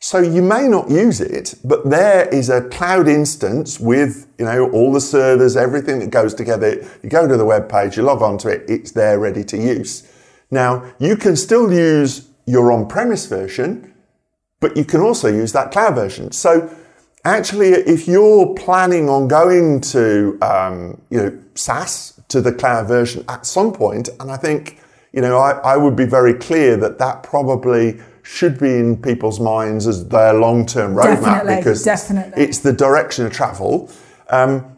So 0.00 0.18
you 0.18 0.42
may 0.42 0.68
not 0.68 0.90
use 0.90 1.20
it, 1.20 1.54
but 1.64 1.88
there 1.88 2.28
is 2.28 2.50
a 2.50 2.68
cloud 2.68 3.08
instance 3.08 3.80
with, 3.80 4.28
you 4.38 4.44
know, 4.44 4.70
all 4.70 4.92
the 4.92 5.00
servers, 5.00 5.56
everything 5.56 5.98
that 6.00 6.10
goes 6.10 6.34
together. 6.34 6.86
You 7.02 7.08
go 7.08 7.26
to 7.26 7.36
the 7.36 7.44
web 7.44 7.68
page, 7.68 7.96
you 7.96 8.04
log 8.04 8.22
onto 8.22 8.48
it, 8.48 8.64
it's 8.68 8.92
there 8.92 9.18
ready 9.18 9.42
to 9.44 9.56
use. 9.56 10.08
Now, 10.50 10.92
you 10.98 11.16
can 11.16 11.36
still 11.36 11.72
use 11.72 12.28
your 12.46 12.70
on-premise 12.72 13.26
version, 13.26 13.92
but 14.60 14.76
you 14.76 14.84
can 14.84 15.00
also 15.00 15.28
use 15.28 15.52
that 15.52 15.72
cloud 15.72 15.96
version. 15.96 16.30
So 16.30 16.74
actually, 17.24 17.70
if 17.70 18.06
you're 18.06 18.54
planning 18.54 19.08
on 19.08 19.26
going 19.26 19.80
to, 19.80 20.38
um, 20.42 21.00
you 21.10 21.18
know, 21.18 21.38
SaaS 21.54 22.20
to 22.28 22.40
the 22.40 22.52
cloud 22.52 22.86
version 22.86 23.24
at 23.28 23.46
some 23.46 23.72
point, 23.72 24.08
and 24.20 24.30
I 24.30 24.36
think, 24.36 24.80
you 25.18 25.22
know, 25.22 25.36
I, 25.36 25.50
I 25.64 25.76
would 25.76 25.96
be 25.96 26.04
very 26.04 26.32
clear 26.32 26.76
that 26.76 26.98
that 26.98 27.24
probably 27.24 27.98
should 28.22 28.56
be 28.56 28.76
in 28.76 29.02
people's 29.02 29.40
minds 29.40 29.88
as 29.88 30.06
their 30.06 30.32
long-term 30.32 30.94
roadmap 30.94 31.24
Definitely, 31.24 31.56
because 31.56 31.82
definitely. 31.82 32.40
it's 32.40 32.60
the 32.60 32.72
direction 32.72 33.26
of 33.26 33.32
travel. 33.32 33.90
Um, 34.30 34.76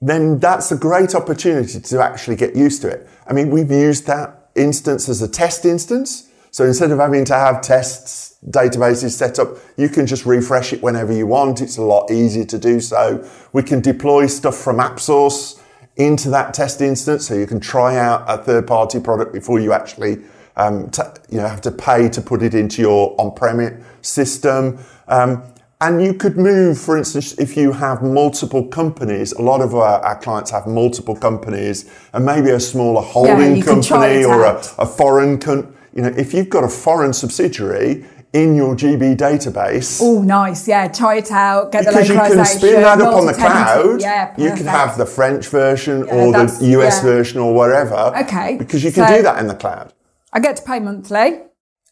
then 0.00 0.40
that's 0.40 0.72
a 0.72 0.76
great 0.76 1.14
opportunity 1.14 1.78
to 1.78 2.02
actually 2.02 2.34
get 2.34 2.56
used 2.56 2.82
to 2.82 2.88
it. 2.88 3.08
I 3.28 3.32
mean, 3.32 3.48
we've 3.48 3.70
used 3.70 4.08
that 4.08 4.50
instance 4.56 5.08
as 5.08 5.22
a 5.22 5.28
test 5.28 5.64
instance. 5.64 6.28
So 6.50 6.64
instead 6.64 6.90
of 6.90 6.98
having 6.98 7.24
to 7.26 7.34
have 7.34 7.60
tests, 7.60 8.38
databases 8.44 9.10
set 9.10 9.38
up, 9.38 9.50
you 9.76 9.88
can 9.88 10.04
just 10.08 10.26
refresh 10.26 10.72
it 10.72 10.82
whenever 10.82 11.12
you 11.12 11.28
want. 11.28 11.60
It's 11.60 11.76
a 11.76 11.82
lot 11.82 12.10
easier 12.10 12.46
to 12.46 12.58
do 12.58 12.80
so. 12.80 13.24
We 13.52 13.62
can 13.62 13.82
deploy 13.82 14.26
stuff 14.26 14.56
from 14.56 14.78
AppSource 14.78 15.55
into 15.96 16.30
that 16.30 16.54
test 16.54 16.80
instance, 16.80 17.26
so 17.26 17.34
you 17.34 17.46
can 17.46 17.60
try 17.60 17.96
out 17.96 18.24
a 18.28 18.36
third-party 18.38 19.00
product 19.00 19.32
before 19.32 19.58
you 19.60 19.72
actually 19.72 20.18
um, 20.56 20.90
t- 20.90 21.02
you 21.30 21.38
know 21.38 21.48
have 21.48 21.60
to 21.62 21.70
pay 21.70 22.08
to 22.08 22.20
put 22.20 22.42
it 22.42 22.54
into 22.54 22.82
your 22.82 23.14
on-premise 23.18 23.84
system. 24.02 24.78
Um, 25.08 25.42
and 25.80 26.02
you 26.02 26.14
could 26.14 26.38
move, 26.38 26.78
for 26.78 26.96
instance, 26.96 27.38
if 27.38 27.54
you 27.54 27.72
have 27.72 28.02
multiple 28.02 28.66
companies, 28.66 29.32
a 29.32 29.42
lot 29.42 29.60
of 29.60 29.74
our, 29.74 30.00
our 30.00 30.18
clients 30.18 30.50
have 30.50 30.66
multiple 30.66 31.14
companies 31.14 31.90
and 32.14 32.24
maybe 32.24 32.48
a 32.48 32.60
smaller 32.60 33.02
holding 33.02 33.60
try 33.60 33.74
company 33.74 34.24
or 34.24 34.44
a, 34.44 34.54
a 34.78 34.86
foreign, 34.86 35.38
con- 35.38 35.76
you 35.94 36.00
know, 36.00 36.08
if 36.08 36.32
you've 36.32 36.48
got 36.48 36.64
a 36.64 36.68
foreign 36.68 37.12
subsidiary 37.12 38.06
in 38.42 38.54
your 38.54 38.74
GB 38.76 39.16
database, 39.16 40.00
Oh, 40.02 40.20
nice. 40.22 40.68
Yeah, 40.68 40.88
try 40.88 41.14
it 41.22 41.30
out. 41.30 41.72
Get 41.72 41.86
because 41.86 42.08
the 42.08 42.14
you 42.14 42.20
can 42.20 42.44
spin 42.44 42.82
that 42.82 43.00
up 43.00 43.14
on 43.14 43.26
the 43.26 43.32
cloud. 43.32 44.00
Yeah, 44.00 44.34
you 44.36 44.50
can 44.54 44.66
have 44.66 44.98
the 44.98 45.06
French 45.06 45.44
version 45.48 45.96
Yeah, 46.06 46.14
or 46.14 46.32
the 46.32 46.66
US 46.78 46.96
yeah. 46.96 47.02
version 47.12 47.40
or 47.40 47.54
wherever. 47.54 48.00
Okay, 48.22 48.56
Because 48.58 48.84
you 48.84 48.92
can 48.92 49.06
so- 49.08 49.16
do 49.16 49.22
that 49.22 49.38
in 49.38 49.46
the 49.46 49.54
cloud. 49.54 49.92
I 50.32 50.40
get 50.40 50.56
to 50.56 50.62
pay 50.62 50.80
monthly, 50.80 51.28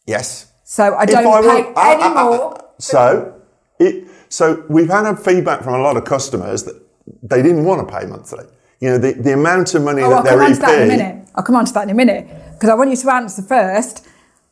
Yes. 0.05 0.47
so 0.63 0.83
I 0.95 1.05
don't 1.05 1.17
I 1.17 1.21
pay 1.21 1.27
want- 1.63 1.73
ah, 1.75 1.91
any 1.93 2.03
ah, 2.03 2.13
ah, 2.15 2.23
more. 2.25 2.57
So, 2.79 3.33
It, 3.79 4.07
so 4.29 4.63
we've 4.69 4.89
had 4.89 5.05
a 5.05 5.15
feedback 5.15 5.63
from 5.63 5.73
a 5.73 5.79
lot 5.87 5.97
of 5.97 6.03
customers 6.05 6.63
that 6.67 6.75
they 7.23 7.41
didn't 7.41 7.65
want 7.65 7.79
to 7.87 7.87
pay 7.99 8.05
monthly. 8.05 8.45
You 8.81 8.89
know, 8.91 8.97
the, 8.99 9.13
the 9.13 9.33
amount 9.33 9.73
of 9.73 9.81
money 9.83 10.03
Oh, 10.03 10.09
that 10.09 10.17
I'll 10.17 10.23
their 10.23 10.33
come 10.33 10.41
on 10.45 10.51
EP. 10.51 10.55
to 10.55 10.61
that 10.61 10.75
in 10.81 10.83
a 10.83 10.87
minute. 10.97 11.27
I'll 11.35 11.43
come 11.43 11.55
on 11.55 11.65
to 11.65 11.73
that 11.73 11.83
in 11.85 11.89
a 11.89 11.93
minute 12.03 12.27
because 12.53 12.69
I 12.69 12.75
want 12.75 12.89
you 12.91 12.97
to 12.97 13.09
answer 13.13 13.41
first. 13.41 14.07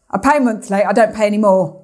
I 0.09 0.17
pay 0.17 0.39
monthly. 0.39 0.81
I 0.83 0.93
don't 0.93 1.13
pay 1.15 1.25
any 1.27 1.37
more. 1.37 1.82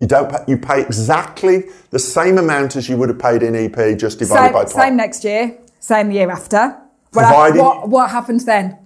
You 0.00 0.06
don't 0.06 0.30
pay, 0.30 0.38
you 0.48 0.56
pay 0.56 0.80
exactly 0.82 1.64
the 1.90 1.98
same 1.98 2.38
amount 2.38 2.74
as 2.76 2.88
you 2.88 2.96
would 2.96 3.10
have 3.10 3.18
paid 3.18 3.42
in 3.42 3.54
EP 3.54 3.98
just 3.98 4.18
divided 4.18 4.44
Same, 4.46 4.52
by 4.52 4.64
12. 4.64 4.70
same 4.70 4.96
next 4.96 5.24
year. 5.24 5.58
Same 5.78 6.08
the 6.08 6.14
year 6.14 6.30
after. 6.30 6.76
What, 7.12 7.22
Providing- 7.26 7.62
what, 7.62 7.88
what 7.88 8.10
happens 8.10 8.44
then? 8.44 8.78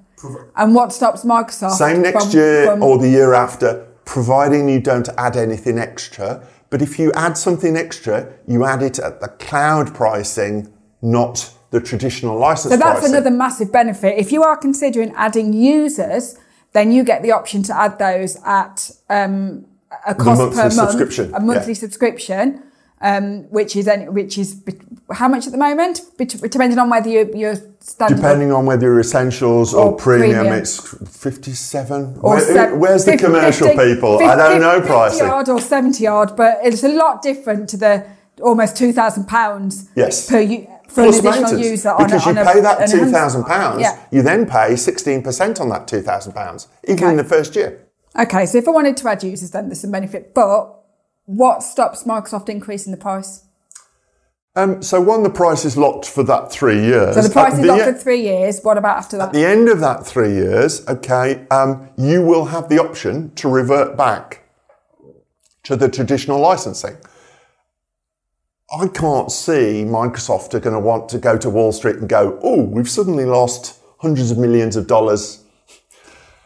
And 0.56 0.75
what 0.75 0.92
stops 0.92 1.23
Microsoft? 1.25 1.73
Same 1.73 2.02
next 2.02 2.26
from- 2.30 2.33
year 2.38 2.66
from- 2.66 2.83
or 2.83 2.99
the 2.99 3.09
year 3.09 3.35
after, 3.35 3.87
providing 4.04 4.68
you 4.68 4.80
don't 4.80 5.09
add 5.16 5.37
anything 5.37 5.78
extra. 5.78 6.42
But 6.71 6.83
if 6.83 6.99
you 6.99 7.12
add 7.12 7.37
something 7.38 7.76
extra, 7.76 8.26
you 8.49 8.64
add 8.64 8.83
it 8.83 8.99
at 8.99 9.21
the 9.21 9.28
cloud 9.28 9.94
pricing, 9.94 10.73
not 11.02 11.50
the 11.71 11.80
traditional 11.80 12.37
license 12.38 12.73
So 12.73 12.76
that's 12.78 13.00
pricing. 13.00 13.14
another 13.14 13.30
massive 13.30 13.71
benefit. 13.71 14.18
If 14.18 14.33
you 14.33 14.42
are 14.42 14.56
considering 14.56 15.12
adding 15.16 15.52
users, 15.52 16.37
then 16.73 16.90
you 16.90 17.04
get 17.04 17.23
the 17.23 17.30
option 17.33 17.62
to 17.64 17.76
add 17.76 17.99
those 17.99 18.37
at 18.44 18.90
um, 19.11 19.66
a 20.07 20.15
cost 20.15 20.41
monthly 20.41 20.57
per 20.57 20.63
month, 20.63 20.75
subscription, 20.75 21.35
a 21.35 21.41
monthly 21.41 21.73
yeah. 21.73 21.79
subscription, 21.79 22.63
um, 23.01 23.43
which 23.51 23.77
is 23.77 23.87
any, 23.89 24.09
which 24.09 24.39
is 24.39 24.55
bet- 24.55 24.77
how 25.13 25.29
much 25.29 25.47
at 25.47 25.53
the 25.53 25.59
moment, 25.59 26.01
Bet- 26.19 26.41
depending 26.51 26.79
on 26.79 26.89
whether 26.89 27.09
you, 27.11 27.31
you're 27.35 27.57
standard. 27.81 28.17
Depending 28.17 28.51
on 28.53 28.65
whether 28.67 28.87
you're 28.87 29.01
essentials 29.01 29.75
or, 29.75 29.87
Or 29.89 29.97
premium, 29.97 30.37
premium. 30.47 30.55
it's 30.59 30.79
57. 31.35 32.19
or 32.23 32.37
Where- 32.37 32.41
se- 32.41 32.73
where's 32.77 33.05
the 33.05 33.13
50 33.13 33.25
commercial 33.27 33.69
50 33.69 33.95
people? 33.95 34.19
50 34.19 34.33
I 34.33 34.37
don't 34.37 34.61
know 34.61 34.75
50 34.77 34.87
pricing. 34.89 35.29
odd 35.29 35.49
or 35.49 35.61
70 35.61 36.07
odd, 36.07 36.37
but 36.37 36.59
it's 36.63 36.83
a 36.85 36.89
lot 36.89 37.21
different 37.23 37.69
to 37.71 37.77
the 37.77 38.05
almost 38.43 38.77
£2,000 38.77 39.89
Yes. 39.95 40.29
per 40.29 40.41
u- 40.41 40.67
for 40.89 41.03
Plus 41.05 41.19
an 41.19 41.27
additional 41.27 41.43
maintenance. 41.51 41.67
user 41.71 41.91
on 41.91 42.05
because 42.07 42.27
a, 42.27 42.29
on 42.31 42.37
you 42.37 42.43
a, 42.43 42.45
pay 42.45 42.61
that 42.61 42.79
£2,000, 42.89 43.81
Yeah. 43.81 43.97
you 44.11 44.23
then 44.23 44.47
pay 44.47 44.75
16% 44.77 45.61
on 45.61 45.69
that 45.71 45.87
£2,000, 45.87 46.67
even 46.89 47.05
Okay. 47.05 47.11
in 47.11 47.17
the 47.17 47.25
first 47.25 47.55
year. 47.57 47.81
Okay, 48.16 48.47
so 48.47 48.59
if 48.59 48.68
I 48.68 48.71
wanted 48.71 48.97
to 48.99 49.09
add 49.09 49.23
users, 49.23 49.50
then 49.50 49.68
there's 49.68 49.80
some 49.80 49.90
benefit. 49.90 50.35
But 50.35 50.85
what 51.25 51.62
stops 51.62 52.04
Microsoft 52.04 52.49
increasing 52.49 52.92
the 52.92 52.99
price? 52.99 53.44
Um, 54.56 54.83
so 54.83 55.00
one, 55.00 55.25
the 55.25 55.30
price 55.30 55.64
is 55.64 55.76
locked 55.76 56.06
for 56.06 56.23
that 56.23 56.52
three 56.52 56.80
years. 56.80 57.16
So 57.16 57.23
the 57.23 57.30
price 57.30 57.54
At 57.54 57.59
is 57.59 57.66
the 57.66 57.66
locked 57.66 57.88
e- 57.88 57.92
for 57.92 57.99
three 57.99 58.23
years. 58.23 58.61
What 58.62 58.78
about 58.78 58.99
after 58.99 59.16
that? 59.16 59.28
At 59.28 59.33
the 59.33 59.44
end 59.44 59.68
of 59.68 59.80
that 59.80 60.06
three 60.06 60.33
years, 60.33 60.87
okay, 60.87 61.44
um, 61.50 61.88
you 61.99 62.23
will 62.23 62.47
have 62.47 62.68
the 62.68 62.78
option 62.78 63.35
to 63.35 63.49
revert 63.49 63.97
back 63.97 64.44
to 65.64 65.75
the 65.75 65.88
traditional 65.88 66.38
licensing. 66.38 66.97
I 68.78 68.87
can't 68.87 69.33
see 69.33 69.85
Microsoft 69.85 70.54
are 70.54 70.61
going 70.61 70.75
to 70.75 70.80
want 70.80 71.09
to 71.11 71.18
go 71.18 71.37
to 71.37 71.50
Wall 71.50 71.73
Street 71.73 71.97
and 71.97 72.09
go, 72.09 72.38
oh, 72.42 72.62
we've 72.62 72.88
suddenly 72.88 73.25
lost 73.25 73.80
hundreds 73.99 74.30
of 74.30 74.38
millions 74.38 74.76
of 74.76 74.87
dollars 74.87 75.44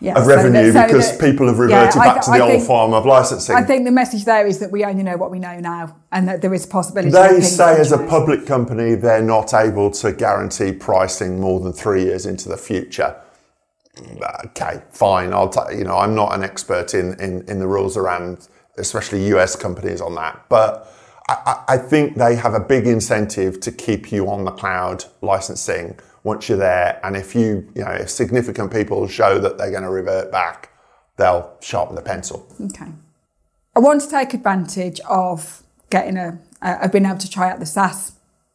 yeah, 0.01 0.17
of 0.17 0.25
so 0.25 0.29
revenue 0.37 0.73
so 0.73 0.87
because 0.87 1.17
people 1.17 1.49
have 1.49 1.59
reverted 1.59 2.01
I 2.01 2.05
back 2.15 2.23
to 2.23 2.31
the 2.31 2.37
I 2.37 2.41
old 2.41 2.51
think- 2.53 2.67
form 2.67 2.93
of 2.95 3.05
licensing. 3.05 3.57
I 3.57 3.63
think 3.63 3.85
the 3.85 3.91
message 3.91 4.25
there 4.25 4.47
is 4.47 4.61
that 4.61 4.71
we 4.71 4.85
only 4.85 5.03
know 5.03 5.17
what 5.17 5.31
we 5.31 5.39
know 5.39 5.59
now, 5.59 5.97
and 6.13 6.29
that 6.29 6.41
there 6.41 6.55
is 6.55 6.65
a 6.65 6.69
possibility. 6.69 7.11
They 7.11 7.41
say 7.41 7.81
as 7.81 7.91
a 7.93 7.99
public 7.99 8.47
company, 8.47 8.95
they're 8.95 9.23
not 9.23 9.55
able 9.55 9.91
to 9.93 10.13
guarantee 10.13 10.73
pricing 10.73 11.41
more 11.41 11.59
than 11.61 11.73
three 11.73 12.05
years 12.05 12.27
into 12.27 12.49
the 12.49 12.57
future. 12.57 13.17
Okay, 14.47 14.81
fine. 14.91 15.33
I'll 15.33 15.49
t- 15.49 15.77
you 15.77 15.85
know 15.85 15.99
I'm 15.99 16.15
not 16.15 16.33
an 16.33 16.45
expert 16.45 16.95
in, 16.95 17.21
in, 17.21 17.43
in 17.49 17.59
the 17.59 17.67
rules 17.67 17.97
around 17.97 18.49
especially 18.77 19.27
US 19.35 19.57
companies 19.57 20.01
on 20.01 20.15
that, 20.15 20.45
but 20.49 20.89
I 21.29 21.65
I 21.67 21.77
think 21.77 22.17
they 22.17 22.37
have 22.37 22.55
a 22.55 22.61
big 22.61 22.87
incentive 22.87 23.59
to 23.61 23.73
keep 23.73 24.13
you 24.13 24.31
on 24.31 24.45
the 24.45 24.53
cloud 24.53 25.07
licensing 25.21 25.99
once 26.25 26.49
you're 26.49 26.59
there. 26.59 27.01
And 27.05 27.17
if 27.17 27.35
you 27.35 27.69
you 27.75 27.85
know 27.85 27.91
if 27.93 28.11
significant 28.11 28.73
people 28.73 29.07
show 29.09 29.39
that 29.39 29.59
they're 29.59 29.71
going 29.71 29.83
to 29.83 29.91
revert 29.91 30.31
back, 30.33 30.71
they'll 31.17 31.53
sharpen 31.61 31.95
the 31.97 32.03
pencil. 32.03 32.47
Okay. 32.61 32.91
I 33.77 33.81
want 33.81 34.01
to 34.03 34.11
take 34.11 34.35
advantage 34.35 35.01
of 35.09 35.63
getting 35.91 36.17
a. 36.17 36.39
Uh, 36.61 36.79
I've 36.83 36.93
been 36.93 37.07
able 37.07 37.19
to 37.19 37.31
try 37.31 37.51
out 37.51 37.61
the 37.61 37.67
SaaS 37.67 38.13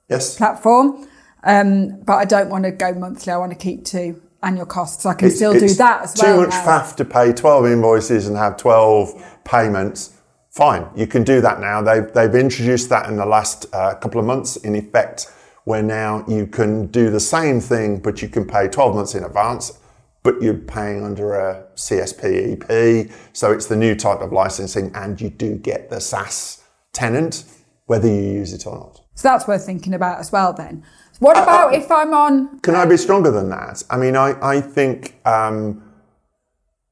Yes. 0.09 0.35
platform, 0.35 1.07
um, 1.45 2.01
but 2.01 2.15
I 2.15 2.25
don't 2.25 2.49
want 2.49 2.65
to 2.65 2.71
go 2.71 2.93
monthly. 2.93 3.31
I 3.31 3.37
want 3.37 3.51
to 3.51 3.57
keep 3.57 3.85
to 3.85 4.21
annual 4.43 4.65
costs. 4.65 5.05
I 5.05 5.13
can 5.13 5.27
It's- 5.27 5.37
still 5.37 5.53
do 5.53 5.69
that 5.75 6.01
as 6.03 6.13
too 6.13 6.25
well. 6.25 6.35
Too 6.35 6.41
much 6.47 6.49
now. 6.51 6.65
faff 6.65 6.95
to 6.97 7.05
pay 7.05 7.31
12 7.31 7.65
invoices 7.65 8.27
and 8.27 8.35
have 8.35 8.57
12 8.57 9.13
payments. 9.45 10.09
Fine, 10.51 10.87
you 10.95 11.07
can 11.07 11.23
do 11.23 11.39
that 11.41 11.61
now. 11.61 11.81
They've, 11.81 12.11
they've 12.13 12.35
introduced 12.35 12.89
that 12.89 13.07
in 13.09 13.15
the 13.15 13.25
last 13.25 13.65
uh, 13.73 13.95
couple 13.95 14.19
of 14.19 14.25
months, 14.27 14.57
in 14.57 14.75
effect, 14.75 15.31
where 15.65 15.83
now 15.83 16.25
you 16.27 16.45
can 16.47 16.87
do 16.87 17.09
the 17.09 17.19
same 17.19 17.59
thing, 17.59 17.99
but 17.99 18.21
you 18.21 18.27
can 18.27 18.45
pay 18.45 18.67
12 18.67 18.95
months 18.95 19.15
in 19.15 19.23
advance, 19.23 19.79
but 20.23 20.41
you're 20.41 20.53
paying 20.53 21.03
under 21.03 21.33
a 21.35 21.65
CSP 21.75 22.69
EP. 22.69 23.11
So 23.33 23.51
it's 23.51 23.67
the 23.67 23.75
new 23.75 23.95
type 23.95 24.21
of 24.21 24.31
licensing, 24.31 24.91
and 24.95 25.19
you 25.19 25.29
do 25.29 25.55
get 25.55 25.89
the 25.89 25.99
SaaS 25.99 26.63
tenant, 26.91 27.45
whether 27.85 28.07
you 28.07 28.21
use 28.21 28.53
it 28.53 28.65
or 28.65 28.75
not. 28.75 29.01
So 29.15 29.27
that's 29.27 29.47
worth 29.47 29.65
thinking 29.65 29.93
about 29.93 30.19
as 30.19 30.31
well. 30.31 30.53
Then, 30.53 30.83
what 31.19 31.37
about 31.37 31.73
if 31.73 31.91
I'm 31.91 32.13
on? 32.13 32.59
Can 32.59 32.75
I 32.75 32.85
be 32.85 32.97
stronger 32.97 33.31
than 33.31 33.49
that? 33.49 33.83
I 33.89 33.97
mean, 33.97 34.15
I, 34.15 34.35
I 34.41 34.61
think 34.61 35.15
um, 35.25 35.83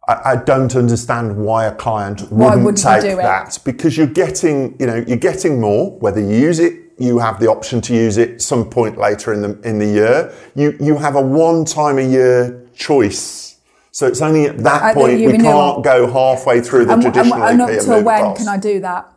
I, 0.07 0.31
I 0.31 0.35
don't 0.35 0.75
understand 0.75 1.35
why 1.35 1.65
a 1.65 1.75
client 1.75 2.31
wouldn't, 2.31 2.63
wouldn't 2.63 2.77
take 2.77 3.01
do 3.01 3.19
it? 3.19 3.23
that 3.23 3.57
because 3.65 3.97
you're 3.97 4.07
getting, 4.07 4.75
you 4.79 4.85
know, 4.85 5.03
you're 5.07 5.17
getting 5.17 5.59
more. 5.59 5.97
Whether 5.99 6.21
you 6.21 6.35
use 6.35 6.59
it, 6.59 6.90
you 7.01 7.19
have 7.19 7.39
the 7.39 7.47
option 7.47 7.81
to 7.81 7.93
use 7.93 8.17
it 8.17 8.41
some 8.41 8.69
point 8.69 8.97
later 8.97 9.33
in 9.33 9.41
the 9.41 9.59
in 9.67 9.79
the 9.79 9.85
year. 9.85 10.33
You 10.55 10.77
you 10.79 10.97
have 10.97 11.15
a 11.15 11.21
one 11.21 11.65
time 11.65 11.97
a 11.97 12.07
year 12.07 12.67
choice. 12.75 13.57
So 13.91 14.07
it's 14.07 14.21
only 14.21 14.45
at 14.45 14.57
that 14.59 14.83
At 14.83 14.95
point 14.95 15.19
we 15.19 15.37
can't 15.37 15.83
go 15.83 16.09
halfway 16.09 16.61
through 16.61 16.85
the 16.85 16.93
and, 16.93 17.01
traditional 17.01 17.43
and 17.43 17.61
EP 17.61 17.65
up 17.65 17.69
and 17.69 17.81
till 17.81 17.95
move 17.97 18.05
when 18.05 18.21
across. 18.21 18.37
can 18.37 18.47
I 18.47 18.57
do 18.57 18.79
that? 18.79 19.11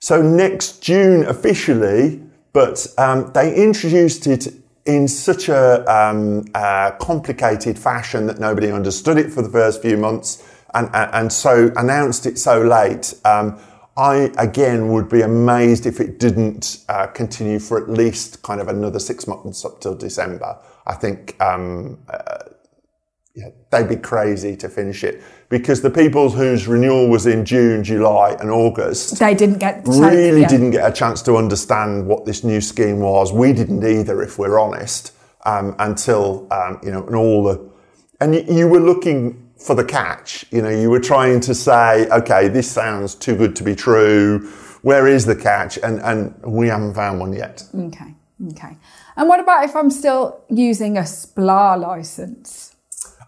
So 0.00 0.20
next 0.20 0.82
June 0.82 1.24
officially, 1.24 2.20
but 2.52 2.86
um, 2.98 3.30
they 3.32 3.54
introduced 3.54 4.26
it 4.26 4.48
in 4.84 5.08
such 5.08 5.48
a 5.48 5.84
um, 5.92 6.44
uh, 6.54 6.92
complicated 7.00 7.78
fashion 7.78 8.26
that 8.26 8.38
nobody 8.38 8.70
understood 8.70 9.18
it 9.18 9.32
for 9.32 9.42
the 9.42 9.48
first 9.48 9.80
few 9.80 9.96
months, 9.96 10.46
and 10.74 10.88
and, 10.92 11.14
and 11.14 11.32
so 11.32 11.72
announced 11.76 12.26
it 12.26 12.38
so 12.38 12.60
late. 12.60 13.14
Um, 13.24 13.58
I 13.96 14.30
again 14.38 14.88
would 14.88 15.08
be 15.08 15.22
amazed 15.22 15.86
if 15.86 16.00
it 16.00 16.18
didn't 16.18 16.84
uh, 16.88 17.06
continue 17.06 17.58
for 17.58 17.82
at 17.82 17.88
least 17.88 18.42
kind 18.42 18.60
of 18.60 18.68
another 18.68 18.98
six 18.98 19.26
months 19.26 19.64
up 19.64 19.80
till 19.80 19.94
December. 19.94 20.58
I 20.86 20.94
think 20.94 21.40
um, 21.42 21.98
yeah, 23.36 23.50
they'd 23.70 23.88
be 23.88 23.96
crazy 23.96 24.56
to 24.56 24.68
finish 24.68 25.04
it 25.04 25.22
because 25.50 25.82
the 25.82 25.90
people 25.90 26.30
whose 26.30 26.66
renewal 26.66 27.10
was 27.10 27.26
in 27.26 27.44
June, 27.44 27.84
July, 27.84 28.34
and 28.40 28.50
August 28.50 29.18
They 29.18 29.34
didn't 29.34 29.58
get 29.58 29.86
really 29.86 30.40
yeah. 30.40 30.48
didn't 30.48 30.70
get 30.70 30.90
a 30.90 30.92
chance 30.92 31.20
to 31.22 31.36
understand 31.36 32.06
what 32.06 32.24
this 32.24 32.42
new 32.42 32.62
scheme 32.62 33.00
was. 33.00 33.34
We 33.34 33.52
didn't 33.52 33.84
either, 33.84 34.22
if 34.22 34.38
we're 34.38 34.58
honest, 34.58 35.12
um, 35.44 35.76
until 35.78 36.46
um, 36.50 36.80
you 36.82 36.90
know, 36.90 37.06
and 37.06 37.14
all 37.14 37.44
the, 37.44 37.70
and 38.22 38.34
you, 38.34 38.44
you 38.48 38.68
were 38.68 38.80
looking 38.80 39.45
for 39.58 39.74
the 39.74 39.84
catch. 39.84 40.44
You 40.50 40.62
know, 40.62 40.68
you 40.68 40.90
were 40.90 41.00
trying 41.00 41.40
to 41.40 41.54
say, 41.54 42.08
okay, 42.10 42.48
this 42.48 42.70
sounds 42.70 43.14
too 43.14 43.36
good 43.36 43.56
to 43.56 43.64
be 43.64 43.74
true. 43.74 44.48
Where 44.82 45.06
is 45.06 45.24
the 45.26 45.34
catch? 45.36 45.78
And 45.78 46.00
and 46.00 46.34
we 46.44 46.68
haven't 46.68 46.94
found 46.94 47.18
one 47.20 47.32
yet. 47.32 47.64
Okay, 47.74 48.14
okay. 48.52 48.76
And 49.16 49.28
what 49.28 49.40
about 49.40 49.64
if 49.64 49.74
I'm 49.74 49.90
still 49.90 50.40
using 50.48 50.96
a 50.98 51.02
SPLA 51.02 51.80
license? 51.80 52.76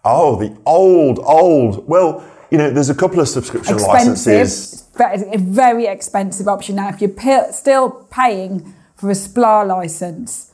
Oh, 0.05 0.37
the 0.39 0.55
old, 0.65 1.19
old. 1.23 1.87
Well, 1.87 2.23
you 2.51 2.57
know, 2.57 2.71
there's 2.71 2.89
a 2.89 2.95
couple 2.95 3.19
of 3.19 3.27
subscription 3.27 3.75
Expensive, 3.75 4.33
licenses. 4.33 4.87
ve- 4.97 5.33
a 5.35 5.37
very 5.37 5.87
expensive 5.87 6.47
option 6.47 6.75
now. 6.77 6.89
If 6.89 7.01
you're 7.01 7.51
still 7.51 7.91
paying 8.09 8.73
for 8.95 9.09
a 9.09 9.13
SPLA 9.13 9.67
license, 9.67 10.48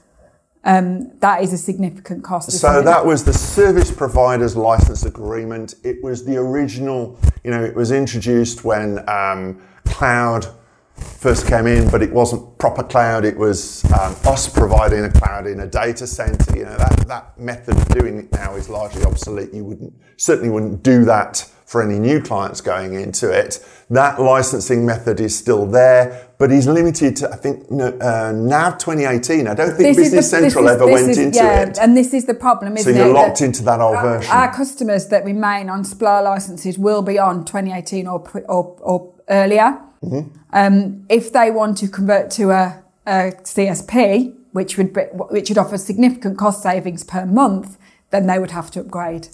um, 0.65 1.11
that 1.19 1.43
is 1.43 1.53
a 1.53 1.57
significant 1.57 2.23
cost. 2.23 2.51
So 2.51 2.81
that 2.81 3.05
was 3.05 3.23
the 3.23 3.33
service 3.33 3.91
provider's 3.91 4.55
license 4.55 5.05
agreement. 5.05 5.75
It 5.83 6.03
was 6.03 6.25
the 6.25 6.37
original, 6.37 7.19
you 7.43 7.51
know, 7.51 7.63
it 7.63 7.75
was 7.75 7.91
introduced 7.91 8.63
when 8.63 9.07
um, 9.07 9.61
cloud 9.85 10.47
first 10.95 11.47
came 11.47 11.67
in, 11.67 11.89
but 11.91 12.01
it 12.01 12.11
wasn't 12.11 12.57
proper 12.57 12.81
cloud. 12.81 13.25
It 13.25 13.37
was 13.37 13.85
um, 13.93 14.15
us 14.25 14.49
providing 14.49 15.03
a 15.03 15.11
cloud 15.11 15.45
in 15.45 15.59
a 15.59 15.67
data 15.67 16.07
center. 16.07 16.57
You 16.57 16.65
know, 16.65 16.77
that, 16.77 17.07
that 17.07 17.39
method 17.39 17.77
of 17.77 17.87
doing 17.89 18.17
it 18.19 18.31
now 18.31 18.55
is 18.55 18.67
largely 18.67 19.03
obsolete. 19.03 19.53
You 19.53 19.65
wouldn't, 19.65 19.93
certainly 20.17 20.49
wouldn't 20.49 20.81
do 20.81 21.05
that 21.05 21.47
for 21.65 21.83
any 21.83 21.99
new 21.99 22.21
clients 22.21 22.61
going 22.61 22.95
into 22.95 23.29
it. 23.31 23.59
That 23.89 24.19
licensing 24.19 24.83
method 24.83 25.19
is 25.19 25.37
still 25.37 25.67
there, 25.67 26.27
but 26.39 26.49
he's 26.49 26.65
limited 26.65 27.15
to, 27.17 27.29
I 27.29 27.35
think, 27.35 27.65
uh, 27.71 28.31
NAV 28.31 28.79
2018. 28.79 29.47
I 29.47 29.53
don't 29.53 29.75
think 29.75 29.95
this 29.95 29.97
Business 29.97 30.31
the, 30.31 30.41
Central 30.41 30.69
ever 30.69 30.87
went 30.87 31.09
is, 31.09 31.19
into 31.19 31.37
yeah, 31.37 31.69
it. 31.69 31.77
And 31.79 31.95
this 31.95 32.11
is 32.13 32.25
the 32.25 32.33
problem, 32.33 32.77
isn't 32.77 32.91
it? 32.91 32.97
So 32.97 33.05
you're 33.05 33.13
locked 33.13 33.41
into 33.41 33.61
that 33.63 33.79
old 33.79 33.97
our, 33.97 34.17
version. 34.17 34.31
Our 34.31 34.51
customers 34.53 35.07
that 35.09 35.23
remain 35.23 35.69
on 35.69 35.83
SPLA 35.83 36.23
licenses 36.23 36.79
will 36.79 37.03
be 37.03 37.19
on 37.19 37.45
2018 37.45 38.07
or, 38.07 38.27
or, 38.47 38.75
or 38.81 39.13
earlier. 39.29 39.79
Mm-hmm. 40.03 40.35
Um, 40.51 41.05
if 41.09 41.31
they 41.31 41.51
want 41.51 41.77
to 41.77 41.87
convert 41.87 42.31
to 42.31 42.51
a, 42.51 42.83
a 43.05 43.33
CSP, 43.43 44.35
which 44.51 44.77
would 44.77 44.93
be, 44.93 45.01
which 45.01 45.49
would 45.49 45.57
offer 45.59 45.77
significant 45.77 46.39
cost 46.39 46.63
savings 46.63 47.03
per 47.03 47.25
month, 47.25 47.77
then 48.09 48.25
they 48.25 48.39
would 48.39 48.51
have 48.51 48.71
to 48.71 48.79
upgrade. 48.79 49.27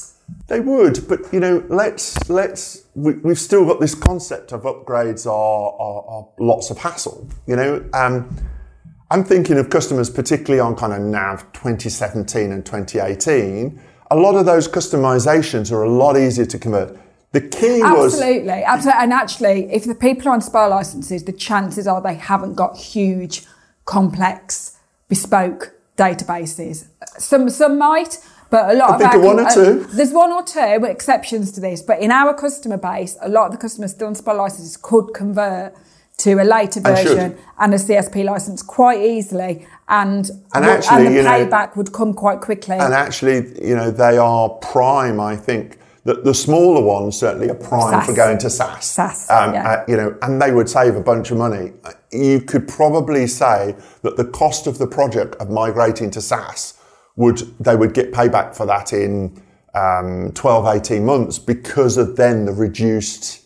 They 0.48 0.60
would, 0.60 1.08
but 1.08 1.22
you 1.32 1.40
know, 1.40 1.64
let's 1.70 2.30
let's 2.30 2.86
we, 2.94 3.14
have 3.24 3.40
still 3.40 3.66
got 3.66 3.80
this 3.80 3.96
concept 3.96 4.52
of 4.52 4.64
upgrades 4.64 5.26
are, 5.26 5.32
are, 5.32 6.04
are 6.06 6.28
lots 6.40 6.70
of 6.70 6.78
hassle. 6.78 7.30
You 7.48 7.56
know, 7.56 7.90
um, 7.94 8.36
I'm 9.10 9.24
thinking 9.24 9.58
of 9.58 9.70
customers 9.70 10.10
particularly 10.10 10.60
on 10.60 10.76
kind 10.76 10.94
of 10.94 11.02
NAV 11.02 11.52
2017 11.54 12.52
and 12.52 12.66
2018. 12.66 13.82
A 14.12 14.16
lot 14.16 14.36
of 14.36 14.46
those 14.46 14.68
customizations 14.68 15.72
are 15.72 15.84
a 15.84 15.90
lot 15.90 16.18
easier 16.18 16.46
to 16.46 16.60
convert. 16.60 16.98
The 17.32 17.42
key 17.42 17.82
was 17.82 18.14
absolutely, 18.14 18.64
absolutely, 18.64 19.02
and 19.02 19.14
actually, 19.14 19.72
if 19.72 19.86
the 19.86 19.96
people 19.96 20.28
are 20.28 20.32
on 20.32 20.42
SPLA 20.42 20.70
licenses, 20.70 21.24
the 21.24 21.32
chances 21.32 21.88
are 21.88 22.02
they 22.02 22.16
haven't 22.16 22.56
got 22.56 22.76
huge, 22.76 23.46
complex, 23.86 24.78
bespoke 25.08 25.74
databases. 25.98 26.88
Some 27.18 27.50
some 27.50 27.78
might, 27.78 28.18
but 28.52 28.70
a 28.70 28.78
lot 28.78 28.92
I 28.92 28.94
of 28.96 29.00
think 29.00 29.14
our, 29.14 29.20
one 29.22 29.40
or 29.40 29.50
two. 29.50 29.86
Uh, 29.86 29.88
there's 29.96 30.12
one 30.12 30.32
or 30.32 30.44
two 30.44 30.86
exceptions 30.86 31.54
to 31.54 31.62
this, 31.62 31.82
but 31.82 32.00
in 32.02 32.12
our 32.12 32.34
customer 32.34 32.78
base, 32.78 33.18
a 33.22 33.30
lot 33.30 33.46
of 33.46 33.54
the 33.54 33.58
customers 33.58 33.92
still 33.92 34.08
on 34.08 34.14
SPLA 34.14 34.38
licenses 34.38 34.78
could 34.78 35.14
convert 35.16 35.74
to 36.18 36.34
a 36.34 36.44
later 36.44 36.82
version 36.82 37.18
and, 37.18 37.38
and, 37.60 37.74
a 37.74 37.78
CSP 37.78 38.26
license 38.26 38.62
quite 38.62 39.02
easily, 39.02 39.66
and 39.88 40.30
and, 40.54 40.66
actually, 40.66 41.08
and 41.08 41.16
the 41.16 41.22
payback 41.22 41.70
know, 41.70 41.74
would 41.78 41.94
come 41.94 42.14
quite 42.14 42.42
quickly. 42.42 42.76
And 42.76 42.94
actually, 42.94 43.58
you 43.66 43.74
know, 43.76 43.90
they 43.90 44.18
are 44.18 44.50
prime. 44.50 45.22
I 45.22 45.38
think 45.38 45.80
the, 46.04 46.16
the 46.16 46.34
smaller 46.34 46.82
ones 46.82 47.18
certainly 47.18 47.50
are 47.50 47.56
prime 47.56 48.02
SaaS. 48.02 48.06
for 48.06 48.14
going 48.14 48.38
to 48.40 48.50
SaaS. 48.50 48.86
SaaS, 48.86 49.30
um, 49.30 49.54
yeah. 49.54 49.70
uh, 49.70 49.86
you 49.88 49.96
know, 49.96 50.18
and 50.22 50.42
they 50.42 50.52
would 50.52 50.68
save 50.68 50.98
a 50.98 51.02
bunch 51.02 51.32
of 51.32 51.38
money. 51.38 51.72
You 52.12 52.42
could 52.42 52.68
probably 52.68 53.28
say 53.28 53.78
that 54.02 54.18
the 54.18 54.26
cost 54.26 54.68
of 54.68 54.78
the 54.78 54.88
project 54.88 55.36
of 55.36 55.50
migrating 55.50 56.12
to 56.12 56.22
SaaS 56.22 56.78
would 57.16 57.40
they 57.60 57.76
would 57.76 57.94
get 57.94 58.12
payback 58.12 58.56
for 58.56 58.66
that 58.66 58.94
in 58.94 59.42
um, 59.74 60.32
12, 60.34 60.76
18 60.76 61.06
months 61.06 61.40
because 61.40 61.98
of 61.98 62.16
then 62.18 62.46
the 62.46 62.52
reduced 62.52 63.46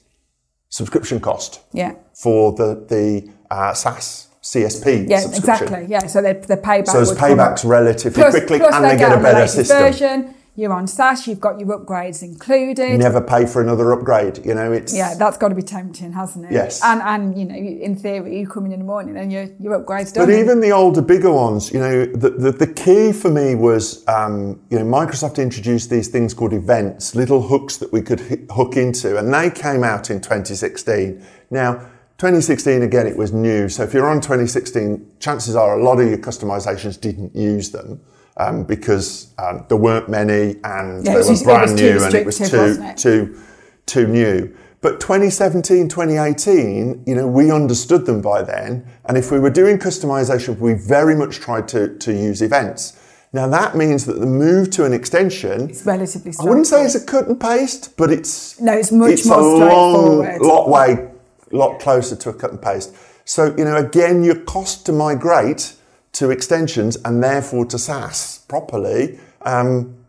subscription 0.69 1.19
cost 1.19 1.61
yeah. 1.71 1.93
for 2.13 2.53
the, 2.53 2.85
the 2.89 3.31
uh, 3.51 3.73
SaaS 3.73 4.29
CSP 4.41 5.09
yeah, 5.09 5.25
exactly. 5.25 5.85
Yeah, 5.87 6.05
so 6.05 6.21
the, 6.21 6.33
the 6.33 6.57
payback. 6.57 6.87
So 6.87 7.03
there's 7.03 7.17
paybacks 7.17 7.65
relatively 7.65 8.21
plus, 8.21 8.31
quickly, 8.31 8.59
plus 8.59 8.75
and 8.75 8.85
they, 8.85 8.89
they 8.89 8.97
get, 8.97 9.09
get 9.09 9.19
a 9.19 9.21
better 9.21 9.47
system. 9.47 9.77
Version, 9.77 10.35
you're 10.57 10.71
on 10.71 10.87
SaaS, 10.87 11.27
you've 11.27 11.41
got 11.41 11.59
your 11.59 11.77
upgrades 11.77 12.23
included. 12.23 12.91
You 12.91 12.97
never 12.97 13.21
pay 13.21 13.45
for 13.45 13.61
another 13.61 13.91
upgrade. 13.91 14.45
You 14.45 14.55
know, 14.55 14.71
it's 14.71 14.95
yeah, 14.95 15.13
that's 15.15 15.37
got 15.37 15.49
to 15.49 15.55
be 15.55 15.61
tempting, 15.61 16.13
hasn't 16.13 16.45
it? 16.45 16.51
Yes. 16.53 16.81
And 16.83 17.01
and 17.01 17.37
you 17.37 17.45
know, 17.45 17.55
in 17.55 17.95
theory, 17.95 18.39
you 18.39 18.47
come 18.47 18.65
in 18.65 18.71
in 18.71 18.79
the 18.79 18.85
morning 18.85 19.17
and 19.17 19.31
your 19.31 19.47
your 19.59 19.79
upgrades 19.79 20.13
done. 20.13 20.25
But 20.25 20.33
even 20.33 20.61
the 20.61 20.71
older, 20.71 21.01
bigger 21.01 21.31
ones, 21.31 21.73
you 21.73 21.79
know, 21.79 22.05
the 22.05 22.29
the, 22.29 22.51
the 22.51 22.67
key 22.67 23.11
for 23.11 23.29
me 23.29 23.55
was, 23.55 24.07
um, 24.07 24.61
you 24.69 24.79
know, 24.79 24.85
Microsoft 24.85 25.41
introduced 25.41 25.89
these 25.89 26.07
things 26.07 26.33
called 26.33 26.53
events, 26.53 27.15
little 27.15 27.41
hooks 27.41 27.75
that 27.77 27.91
we 27.91 28.01
could 28.01 28.21
hook 28.51 28.77
into, 28.77 29.17
and 29.17 29.33
they 29.33 29.49
came 29.49 29.83
out 29.83 30.09
in 30.09 30.21
2016. 30.21 31.23
Now. 31.49 31.89
2016 32.17 32.81
again, 32.81 33.05
it 33.07 33.17
was 33.17 33.33
new. 33.33 33.67
So 33.67 33.83
if 33.83 33.93
you're 33.93 34.07
on 34.07 34.21
2016, 34.21 35.15
chances 35.19 35.53
are 35.53 35.77
a 35.77 35.83
lot 35.83 35.99
of 35.99 36.07
your 36.07 36.17
customizations 36.17 36.97
didn't 36.97 37.35
use 37.35 37.71
them 37.71 37.99
um, 38.37 38.63
because 38.63 39.33
um, 39.37 39.65
there 39.69 39.77
weren't 39.77 40.09
many 40.09 40.57
and 40.63 41.05
yeah, 41.05 41.13
they 41.13 41.29
were 41.29 41.43
brand 41.43 41.75
new 41.75 42.03
and 42.03 42.13
it 42.13 42.25
was 42.25 42.37
too, 42.37 42.77
it? 42.81 42.97
too, 42.97 43.39
too 43.85 44.07
new. 44.07 44.55
But 44.81 44.99
2017, 44.99 45.87
2018, 45.89 47.05
you 47.07 47.15
know, 47.15 47.27
we 47.27 47.49
understood 47.49 48.05
them 48.05 48.21
by 48.21 48.43
then. 48.43 48.85
And 49.05 49.17
if 49.17 49.31
we 49.31 49.39
were 49.39 49.49
doing 49.49 49.79
customization, 49.79 50.59
we 50.59 50.73
very 50.73 51.15
much 51.15 51.37
tried 51.37 51.67
to, 51.69 51.97
to 51.97 52.13
use 52.13 52.41
events. 52.41 52.99
Now 53.35 53.47
that 53.47 53.75
means 53.75 54.05
that 54.05 54.19
the 54.19 54.25
move 54.25 54.69
to 54.71 54.85
an 54.85 54.93
extension, 54.93 55.69
it's 55.69 55.85
relatively. 55.85 56.31
I 56.39 56.43
wouldn't 56.45 56.67
say 56.67 56.85
it's 56.85 56.95
a 56.95 57.03
cut 57.03 57.27
and 57.27 57.37
paste, 57.37 57.97
but 57.97 58.09
it's 58.09 58.61
no, 58.61 58.71
it's 58.71 58.93
much 58.93 59.11
it's 59.11 59.25
more 59.25 59.39
a 59.39 59.57
long, 59.57 60.39
lot 60.39 60.69
way, 60.69 61.09
lot 61.51 61.81
closer 61.81 62.15
to 62.15 62.29
a 62.29 62.33
cut 62.33 62.51
and 62.51 62.61
paste. 62.61 62.95
So 63.25 63.53
you 63.57 63.65
know, 63.65 63.75
again, 63.75 64.23
your 64.23 64.39
cost 64.39 64.85
to 64.85 64.93
migrate 64.93 65.73
to 66.15 66.31
extensions 66.31 66.95
and 67.03 67.21
therefore 67.21 67.65
to 67.65 67.77
SaaS 67.77 68.39
properly, 68.47 69.19
um, 69.41 70.05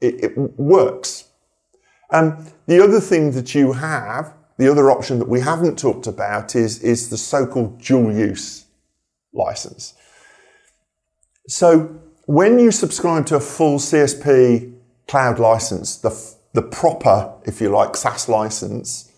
it, 0.00 0.24
it, 0.24 0.58
works. 0.58 1.28
Um, 2.10 2.46
the 2.66 2.82
other 2.82 3.00
thing 3.00 3.32
that 3.32 3.54
you 3.54 3.72
have, 3.72 4.34
the 4.58 4.70
other 4.70 4.90
option 4.90 5.18
that 5.20 5.28
we 5.28 5.40
haven't 5.40 5.78
talked 5.78 6.06
about 6.06 6.54
is, 6.54 6.82
is 6.82 7.08
the 7.08 7.16
so-called 7.16 7.80
dual 7.80 8.12
use 8.12 8.66
license. 9.32 9.94
So 11.48 11.98
when 12.26 12.58
you 12.58 12.70
subscribe 12.70 13.24
to 13.26 13.36
a 13.36 13.40
full 13.40 13.78
CSP 13.78 14.74
cloud 15.08 15.38
license, 15.38 15.96
the, 15.96 16.10
the 16.52 16.62
proper, 16.62 17.32
if 17.44 17.60
you 17.62 17.70
like, 17.70 17.96
SaaS 17.96 18.28
license, 18.28 19.10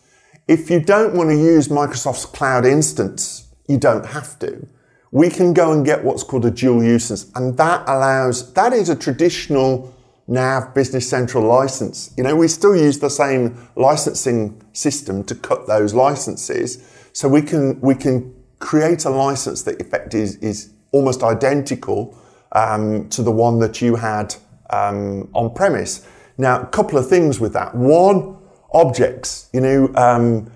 if 0.47 0.70
you 0.70 0.79
don't 0.79 1.14
want 1.14 1.31
to 1.31 1.37
use 1.37 1.68
Microsoft's 1.68 2.27
cloud 2.27 2.64
instance, 2.64 3.49
you 3.66 3.79
don't 3.79 4.07
have 4.07 4.38
to 4.38 4.68
we 5.14 5.31
can 5.31 5.53
go 5.53 5.70
and 5.70 5.87
get 5.87 6.03
what's 6.03 6.24
called 6.24 6.44
a 6.44 6.50
dual 6.50 6.83
users. 6.83 7.31
And 7.37 7.57
that 7.57 7.88
allows, 7.88 8.53
that 8.55 8.72
is 8.72 8.88
a 8.88 8.96
traditional 8.96 9.94
NAV 10.27 10.74
Business 10.74 11.09
Central 11.09 11.44
license. 11.46 12.12
You 12.16 12.24
know, 12.24 12.35
we 12.35 12.48
still 12.48 12.74
use 12.74 12.98
the 12.98 13.09
same 13.09 13.68
licensing 13.77 14.61
system 14.72 15.22
to 15.24 15.37
cut 15.37 15.68
those 15.68 15.94
licenses. 15.94 16.85
So 17.12 17.29
we 17.29 17.42
can, 17.42 17.81
we 17.81 17.94
can 17.94 18.35
create 18.59 19.05
a 19.05 19.11
license 19.11 19.62
that 19.62 19.81
in 19.81 19.88
fact 19.88 20.14
is, 20.14 20.35
is 20.38 20.72
almost 20.90 21.22
identical 21.22 22.18
um, 22.50 23.09
to 23.11 23.22
the 23.22 23.31
one 23.31 23.61
that 23.61 23.81
you 23.81 23.94
had 23.94 24.35
um, 24.70 25.31
on 25.33 25.55
premise. 25.55 26.05
Now, 26.38 26.61
a 26.61 26.66
couple 26.66 26.98
of 26.98 27.09
things 27.09 27.38
with 27.38 27.53
that. 27.53 27.72
One, 27.77 28.37
objects. 28.72 29.48
You 29.53 29.61
know, 29.61 29.94
um, 29.94 30.50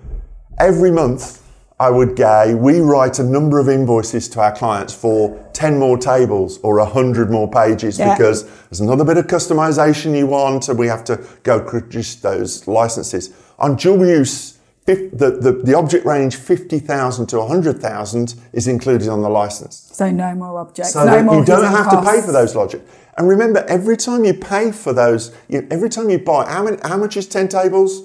every 0.59 0.91
month 0.91 1.38
I 1.81 1.89
would 1.89 2.17
go, 2.17 2.57
we 2.57 2.81
write 2.81 3.19
a 3.19 3.23
number 3.23 3.57
of 3.57 3.69
invoices 3.69 4.27
to 4.29 4.41
our 4.41 4.51
clients 4.51 4.93
for 4.93 5.41
10 5.53 5.79
more 5.79 5.97
tables 5.97 6.59
or 6.61 6.77
100 6.79 7.31
more 7.31 7.49
pages 7.49 7.97
yeah. 7.97 8.13
because 8.13 8.43
there's 8.43 8.81
another 8.81 9.05
bit 9.05 9.15
of 9.15 9.27
customization 9.27 10.17
you 10.17 10.27
want 10.27 10.67
and 10.67 10.77
we 10.77 10.87
have 10.87 11.05
to 11.05 11.25
go 11.43 11.61
produce 11.61 12.15
those 12.15 12.67
licenses. 12.67 13.33
On 13.59 13.77
dual 13.77 14.05
use, 14.05 14.57
the, 14.87 15.09
the, 15.13 15.61
the 15.63 15.77
object 15.77 16.05
range 16.05 16.35
50,000 16.35 17.27
to 17.27 17.39
100,000 17.39 18.35
is 18.51 18.67
included 18.67 19.07
on 19.07 19.21
the 19.21 19.29
license. 19.29 19.89
So 19.93 20.11
no 20.11 20.35
more 20.35 20.59
objects. 20.59 20.91
So 20.91 21.05
no 21.05 21.39
you 21.39 21.45
don't 21.45 21.63
have 21.63 21.85
costs. 21.85 22.09
to 22.09 22.11
pay 22.11 22.25
for 22.25 22.33
those 22.33 22.55
logic. 22.55 22.81
And 23.17 23.29
remember, 23.29 23.63
every 23.69 23.95
time 23.95 24.25
you 24.25 24.33
pay 24.33 24.73
for 24.73 24.91
those, 24.91 25.33
you, 25.47 25.65
every 25.71 25.89
time 25.89 26.09
you 26.09 26.19
buy, 26.19 26.45
how, 26.45 26.63
many, 26.63 26.77
how 26.83 26.97
much 26.97 27.15
is 27.15 27.27
10 27.27 27.47
tables? 27.47 28.01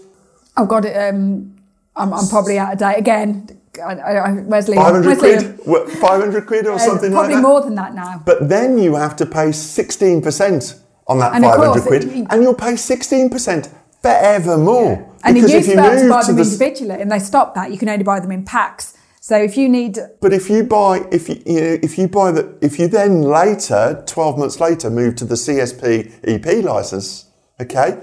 I've 0.57 0.69
got 0.69 0.85
it. 0.85 0.97
Um, 0.97 1.57
I'm, 1.97 2.13
I'm 2.13 2.29
probably 2.29 2.59
out 2.59 2.73
of 2.73 2.79
date 2.79 2.99
again 2.99 3.61
I, 3.79 3.93
I, 3.93 4.33
Wesley. 4.43 4.77
500 4.77 5.07
Wesley, 5.07 5.57
quid? 5.65 5.99
500 5.99 6.47
quid 6.47 6.67
or 6.67 6.73
uh, 6.73 6.79
something 6.79 7.13
like 7.13 7.29
that? 7.29 7.33
Probably 7.33 7.43
more 7.43 7.61
than 7.61 7.75
that 7.77 7.95
now. 7.95 8.23
But 8.25 8.49
then 8.49 8.79
you 8.79 8.95
have 8.95 9.17
to 9.17 9.27
pay 9.27 9.49
16% 9.49 10.81
on 11.07 11.19
that 11.19 11.35
and 11.35 11.45
500 11.45 11.67
course, 11.67 11.87
quid, 11.87 12.05
it, 12.05 12.27
and 12.31 12.43
you'll 12.43 12.55
pay 12.55 12.73
16% 12.73 13.73
forevermore. 14.03 14.93
Yeah. 14.93 15.19
And 15.25 15.39
if 15.39 15.49
you 15.49 15.57
used 15.57 15.69
to 15.71 15.75
to 15.77 15.81
buy 15.81 16.23
them 16.23 16.37
the, 16.37 16.43
individually, 16.43 17.01
and 17.01 17.11
they 17.11 17.19
stopped 17.19 17.55
that. 17.55 17.71
You 17.73 17.79
can 17.79 17.89
only 17.89 18.05
buy 18.05 18.21
them 18.21 18.31
in 18.31 18.45
packs. 18.45 18.97
So 19.21 19.39
if 19.39 19.57
you 19.57 19.71
need, 19.71 19.99
but 20.21 20.35
if 20.35 20.51
you 20.51 20.65
buy, 20.65 21.07
if 21.11 21.31
you, 21.31 21.43
you 21.47 21.61
know, 21.61 21.79
if 21.83 21.97
you 21.97 22.09
buy 22.09 22.31
the, 22.31 22.59
if 22.61 22.79
you 22.79 22.89
then 22.89 23.23
later, 23.23 24.05
twelve 24.07 24.37
months 24.37 24.61
later, 24.61 24.91
move 24.91 25.17
to 25.17 25.25
the 25.25 25.35
CSP 25.35 26.13
EP 26.25 26.63
license, 26.63 27.25
okay, 27.59 27.99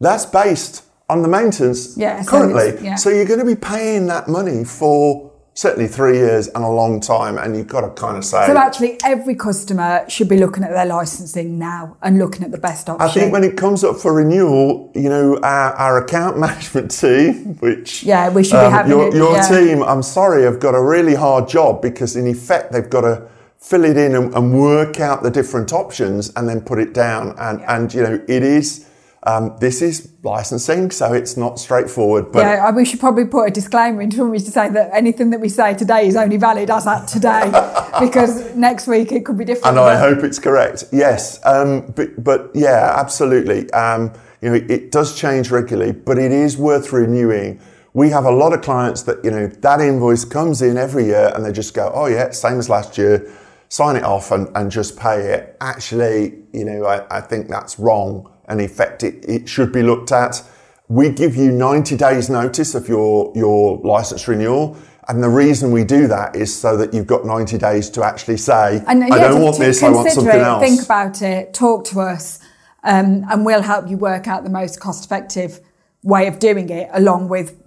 that's 0.00 0.26
based 0.26 0.85
on 1.08 1.22
the 1.22 1.28
mountains 1.28 1.96
yeah, 1.96 2.24
currently. 2.24 2.76
So, 2.76 2.84
yeah. 2.84 2.94
so, 2.96 3.10
you're 3.10 3.26
going 3.26 3.38
to 3.38 3.46
be 3.46 3.56
paying 3.56 4.06
that 4.06 4.28
money 4.28 4.64
for 4.64 5.32
certainly 5.56 5.88
three 5.88 6.18
years 6.18 6.48
and 6.48 6.62
a 6.62 6.68
long 6.68 7.00
time, 7.00 7.38
and 7.38 7.56
you've 7.56 7.66
got 7.66 7.80
to 7.80 7.90
kind 7.90 8.16
of 8.16 8.24
say. 8.24 8.46
So 8.46 8.56
actually, 8.56 8.98
every 9.04 9.34
customer 9.34 10.04
should 10.08 10.28
be 10.28 10.36
looking 10.36 10.62
at 10.62 10.70
their 10.70 10.84
licensing 10.84 11.58
now 11.58 11.96
and 12.02 12.18
looking 12.18 12.44
at 12.44 12.50
the 12.50 12.58
best 12.58 12.88
option. 12.88 13.08
I 13.08 13.12
think 13.12 13.32
when 13.32 13.42
it 13.42 13.56
comes 13.56 13.82
up 13.82 13.96
for 13.96 14.12
renewal, 14.12 14.92
you 14.94 15.08
know, 15.08 15.38
our, 15.38 15.72
our 15.74 16.04
account 16.04 16.38
management 16.46 16.90
team, 16.90 17.56
which 17.56 18.02
yeah, 18.02 18.28
we 18.28 18.44
should 18.44 18.56
um, 18.56 18.70
be 18.70 18.76
having 18.76 18.92
your, 18.92 19.08
it, 19.08 19.14
your 19.14 19.32
yeah. 19.32 19.48
team. 19.48 19.82
I'm 19.82 20.02
sorry, 20.02 20.42
have 20.42 20.60
got 20.60 20.74
a 20.74 20.82
really 20.82 21.14
hard 21.14 21.48
job 21.48 21.82
because 21.82 22.16
in 22.16 22.26
effect 22.26 22.72
they've 22.72 22.90
got 22.90 23.02
to 23.02 23.28
fill 23.58 23.84
it 23.84 23.96
in 23.96 24.14
and, 24.14 24.34
and 24.34 24.60
work 24.60 25.00
out 25.00 25.22
the 25.22 25.30
different 25.30 25.72
options 25.72 26.32
and 26.36 26.48
then 26.48 26.60
put 26.60 26.78
it 26.78 26.92
down, 26.92 27.34
and 27.38 27.62
and 27.62 27.94
you 27.94 28.02
know 28.02 28.22
it 28.28 28.42
is 28.42 28.85
Um, 29.26 29.56
this 29.58 29.82
is 29.82 30.12
licensing, 30.22 30.92
so 30.92 31.12
it's 31.12 31.36
not 31.36 31.58
straightforward. 31.58 32.30
But 32.30 32.40
yeah, 32.40 32.70
we 32.70 32.84
should 32.84 33.00
probably 33.00 33.24
put 33.24 33.48
a 33.48 33.50
disclaimer 33.50 34.00
in 34.00 34.10
to 34.10 34.38
say 34.38 34.68
that 34.68 34.90
anything 34.94 35.30
that 35.30 35.40
we 35.40 35.48
say 35.48 35.74
today 35.74 36.06
is 36.06 36.14
only 36.14 36.36
valid 36.36 36.70
as 36.70 36.86
at 36.86 37.08
today, 37.08 37.46
because 38.00 38.54
next 38.54 38.86
week 38.86 39.10
it 39.10 39.24
could 39.24 39.36
be 39.36 39.44
different. 39.44 39.78
And 39.78 39.80
I 39.80 39.98
hope 39.98 40.22
it's 40.22 40.38
correct. 40.38 40.84
Yes, 40.92 41.44
um, 41.44 41.92
but, 41.96 42.22
but 42.22 42.52
yeah, 42.54 42.94
absolutely. 42.96 43.68
Um, 43.72 44.12
you 44.40 44.50
know, 44.50 44.54
it, 44.54 44.70
it 44.70 44.92
does 44.92 45.18
change 45.18 45.50
regularly, 45.50 45.90
but 45.90 46.18
it 46.18 46.30
is 46.30 46.56
worth 46.56 46.92
renewing. 46.92 47.60
We 47.94 48.10
have 48.10 48.26
a 48.26 48.30
lot 48.30 48.52
of 48.52 48.62
clients 48.62 49.02
that 49.02 49.24
you 49.24 49.32
know 49.32 49.48
that 49.48 49.80
invoice 49.80 50.24
comes 50.24 50.62
in 50.62 50.76
every 50.76 51.06
year, 51.06 51.32
and 51.34 51.44
they 51.44 51.50
just 51.50 51.74
go, 51.74 51.90
"Oh 51.92 52.06
yeah, 52.06 52.30
same 52.30 52.60
as 52.60 52.70
last 52.70 52.96
year." 52.96 53.28
Sign 53.68 53.96
it 53.96 54.04
off 54.04 54.30
and, 54.30 54.48
and 54.54 54.70
just 54.70 54.96
pay 54.96 55.32
it. 55.32 55.56
Actually, 55.60 56.36
you 56.52 56.64
know, 56.64 56.84
I, 56.84 57.18
I 57.18 57.20
think 57.20 57.48
that's 57.48 57.80
wrong 57.80 58.32
and 58.48 58.60
in 58.60 58.68
fact 58.68 59.02
it, 59.02 59.24
it 59.28 59.48
should 59.48 59.72
be 59.72 59.82
looked 59.82 60.12
at. 60.12 60.42
We 60.88 61.10
give 61.10 61.34
you 61.34 61.50
90 61.50 61.96
days 61.96 62.30
notice 62.30 62.74
of 62.74 62.88
your, 62.88 63.32
your 63.34 63.78
license 63.78 64.28
renewal. 64.28 64.76
And 65.08 65.22
the 65.22 65.28
reason 65.28 65.70
we 65.70 65.84
do 65.84 66.08
that 66.08 66.34
is 66.34 66.54
so 66.54 66.76
that 66.76 66.92
you've 66.92 67.06
got 67.06 67.24
90 67.24 67.58
days 67.58 67.90
to 67.90 68.04
actually 68.04 68.38
say, 68.38 68.82
and, 68.86 69.04
I 69.04 69.18
don't 69.18 69.42
want 69.42 69.58
this, 69.58 69.82
I 69.82 69.90
want 69.90 70.10
something 70.10 70.34
it, 70.34 70.42
else. 70.42 70.62
Think 70.62 70.82
about 70.82 71.22
it, 71.22 71.54
talk 71.54 71.84
to 71.86 72.00
us, 72.00 72.40
um, 72.82 73.24
and 73.30 73.44
we'll 73.44 73.62
help 73.62 73.88
you 73.88 73.96
work 73.96 74.26
out 74.26 74.42
the 74.42 74.50
most 74.50 74.80
cost 74.80 75.04
effective 75.04 75.60
way 76.02 76.26
of 76.26 76.38
doing 76.38 76.70
it 76.70 76.88
along 76.92 77.28
with 77.28 77.60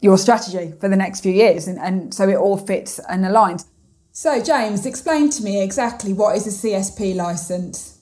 your 0.00 0.18
strategy 0.18 0.74
for 0.78 0.88
the 0.88 0.96
next 0.96 1.20
few 1.20 1.32
years. 1.32 1.66
And, 1.66 1.78
and 1.78 2.12
so 2.12 2.28
it 2.28 2.36
all 2.36 2.58
fits 2.58 2.98
and 3.08 3.24
aligns. 3.24 3.66
So, 4.12 4.42
James, 4.42 4.86
explain 4.86 5.30
to 5.30 5.42
me 5.42 5.62
exactly 5.62 6.12
what 6.12 6.36
is 6.36 6.46
a 6.46 6.68
CSP 6.68 7.16
license? 7.16 7.93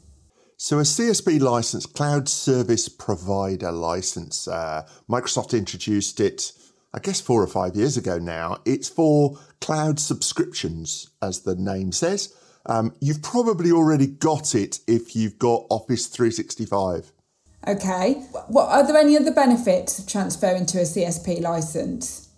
So, 0.64 0.78
a 0.78 0.82
CSP 0.82 1.40
license, 1.40 1.86
Cloud 1.86 2.28
Service 2.28 2.88
Provider 2.88 3.72
license, 3.72 4.46
uh, 4.46 4.86
Microsoft 5.10 5.58
introduced 5.58 6.20
it, 6.20 6.52
I 6.94 7.00
guess, 7.00 7.20
four 7.20 7.42
or 7.42 7.48
five 7.48 7.74
years 7.74 7.96
ago 7.96 8.20
now. 8.20 8.58
It's 8.64 8.88
for 8.88 9.40
cloud 9.60 9.98
subscriptions, 9.98 11.10
as 11.20 11.40
the 11.40 11.56
name 11.56 11.90
says. 11.90 12.32
Um, 12.66 12.94
you've 13.00 13.22
probably 13.22 13.72
already 13.72 14.06
got 14.06 14.54
it 14.54 14.78
if 14.86 15.16
you've 15.16 15.36
got 15.36 15.66
Office 15.68 16.06
365. 16.06 17.10
Okay. 17.66 18.12
What 18.46 18.68
are 18.68 18.86
there 18.86 18.98
any 18.98 19.16
other 19.16 19.32
benefits 19.32 19.98
of 19.98 20.06
transferring 20.06 20.66
to 20.66 20.78
a 20.78 20.82
CSP 20.82 21.40
license? 21.40 22.28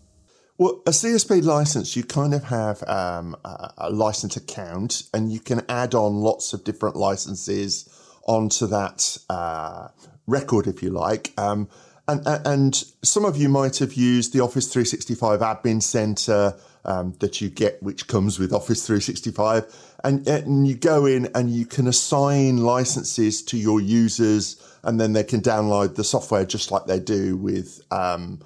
Well, 0.57 0.81
a 0.87 0.93
CSP 0.93 1.45
license, 1.45 1.95
you 1.95 2.05
kind 2.05 2.33
of 2.33 2.45
have 2.45 2.83
um, 2.89 3.37
a, 3.45 3.75
a 3.77 3.91
license 3.91 4.35
account 4.35 5.03
and 5.13 5.31
you 5.31 5.41
can 5.41 5.61
add 5.69 5.95
on 5.95 6.15
lots 6.15 6.55
of 6.55 6.65
different 6.65 6.97
licenses 6.97 7.91
onto 8.27 8.67
that 8.67 9.19
uh, 9.29 9.89
record, 10.27 10.67
if 10.67 10.83
you 10.83 10.91
like. 10.91 11.33
Um, 11.39 11.69
and, 12.07 12.23
and 12.27 12.75
some 13.03 13.25
of 13.25 13.37
you 13.37 13.49
might 13.49 13.79
have 13.79 13.95
used 13.95 14.33
the 14.35 14.41
Office 14.41 14.71
365 14.73 15.41
Admin 15.41 15.83
Center 15.83 16.55
um, 16.85 17.15
that 17.21 17.41
you 17.41 17.49
get, 17.49 17.83
which 17.83 18.07
comes 18.07 18.39
with 18.39 18.53
Office 18.53 18.87
365. 18.87 19.95
And, 20.05 20.27
and 20.29 20.67
you 20.69 20.75
go 20.75 21.07
in 21.07 21.29
and 21.35 21.51
you 21.51 21.65
can 21.65 21.87
assign 21.87 22.59
licenses 22.59 23.43
to 23.45 23.57
your 23.57 23.81
users, 23.81 24.63
and 24.83 25.01
then 25.01 25.15
they 25.15 25.25
can 25.25 25.41
download 25.41 25.95
the 25.95 26.05
software 26.05 26.45
just 26.45 26.71
like 26.71 26.87
they 26.87 27.01
do 27.01 27.37
with. 27.37 27.81
Um, 27.91 28.41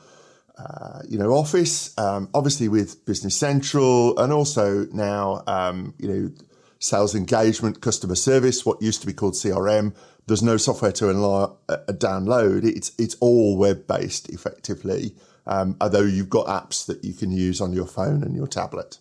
uh, 0.59 1.03
you 1.09 1.17
know, 1.17 1.31
Office, 1.31 1.97
um, 1.99 2.29
obviously 2.35 2.67
with 2.67 3.05
Business 3.07 3.37
Central, 3.37 4.19
and 4.19 4.33
also 4.33 4.87
now, 4.87 5.45
um, 5.47 5.95
you 5.99 6.09
know, 6.09 6.31
sales 6.79 7.15
engagement, 7.15 7.81
customer 7.81 8.15
service, 8.15 8.65
what 8.65 8.81
used 8.81 9.01
to 9.01 9.07
be 9.07 9.13
called 9.13 9.35
CRM. 9.35 9.95
There's 10.27 10.43
no 10.43 10.57
software 10.57 10.93
to 10.93 11.07
enla- 11.07 11.57
uh, 11.69 11.79
download. 11.89 12.65
It's 12.65 12.93
it's 12.99 13.17
all 13.21 13.57
web 13.57 13.87
based 13.87 14.29
effectively. 14.29 15.15
Um, 15.47 15.77
although 15.81 16.03
you've 16.03 16.29
got 16.29 16.47
apps 16.47 16.85
that 16.87 17.03
you 17.03 17.15
can 17.15 17.31
use 17.31 17.61
on 17.61 17.73
your 17.73 17.87
phone 17.87 18.23
and 18.23 18.37
your 18.37 18.47
tablet. 18.47 18.99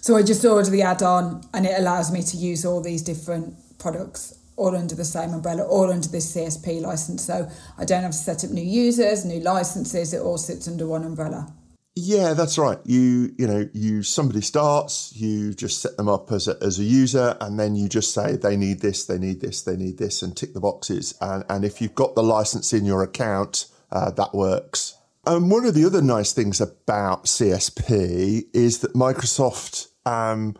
So 0.00 0.16
I 0.16 0.22
just 0.22 0.44
order 0.44 0.70
the 0.70 0.82
add-on, 0.82 1.42
and 1.52 1.66
it 1.66 1.76
allows 1.76 2.12
me 2.12 2.22
to 2.22 2.36
use 2.36 2.64
all 2.64 2.80
these 2.80 3.02
different 3.02 3.56
products 3.78 4.38
all 4.56 4.76
under 4.76 4.94
the 4.94 5.04
same 5.04 5.32
umbrella, 5.32 5.64
all 5.66 5.90
under 5.90 6.08
this 6.08 6.34
CSP 6.34 6.80
license. 6.80 7.24
So 7.24 7.48
I 7.78 7.84
don't 7.84 8.02
have 8.02 8.12
to 8.12 8.16
set 8.16 8.44
up 8.44 8.50
new 8.50 8.62
users, 8.62 9.24
new 9.24 9.40
licenses. 9.40 10.12
It 10.12 10.20
all 10.20 10.38
sits 10.38 10.68
under 10.68 10.86
one 10.86 11.04
umbrella. 11.04 11.52
Yeah, 12.00 12.34
that's 12.34 12.58
right. 12.58 12.78
You 12.84 13.34
you 13.36 13.48
know 13.48 13.68
you 13.72 14.04
somebody 14.04 14.40
starts, 14.40 15.12
you 15.16 15.52
just 15.52 15.82
set 15.82 15.96
them 15.96 16.08
up 16.08 16.30
as 16.30 16.46
a, 16.46 16.56
as 16.62 16.78
a 16.78 16.84
user, 16.84 17.36
and 17.40 17.58
then 17.58 17.74
you 17.74 17.88
just 17.88 18.14
say 18.14 18.36
they 18.36 18.56
need 18.56 18.80
this, 18.80 19.04
they 19.04 19.18
need 19.18 19.40
this, 19.40 19.62
they 19.62 19.76
need 19.76 19.98
this, 19.98 20.22
and 20.22 20.36
tick 20.36 20.54
the 20.54 20.60
boxes. 20.60 21.14
And 21.20 21.44
and 21.50 21.64
if 21.64 21.80
you've 21.80 21.96
got 21.96 22.14
the 22.14 22.22
license 22.22 22.72
in 22.72 22.84
your 22.84 23.02
account, 23.02 23.66
uh, 23.90 24.12
that 24.12 24.32
works. 24.32 24.94
And 25.26 25.50
one 25.50 25.66
of 25.66 25.74
the 25.74 25.84
other 25.84 26.00
nice 26.00 26.32
things 26.32 26.60
about 26.60 27.24
CSP 27.24 28.44
is 28.54 28.78
that 28.78 28.94
Microsoft, 28.94 29.88
um, 30.06 30.54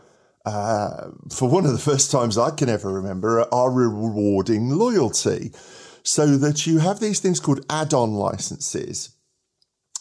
uh, 0.44 1.10
for 1.30 1.48
one 1.48 1.64
of 1.64 1.72
the 1.72 1.78
first 1.78 2.10
times 2.10 2.36
I 2.36 2.50
can 2.50 2.68
ever 2.68 2.92
remember, 2.92 3.46
are 3.54 3.70
rewarding 3.70 4.70
loyalty, 4.70 5.52
so 6.02 6.36
that 6.36 6.66
you 6.66 6.80
have 6.80 6.98
these 6.98 7.20
things 7.20 7.38
called 7.38 7.64
add-on 7.70 8.14
licenses 8.14 9.10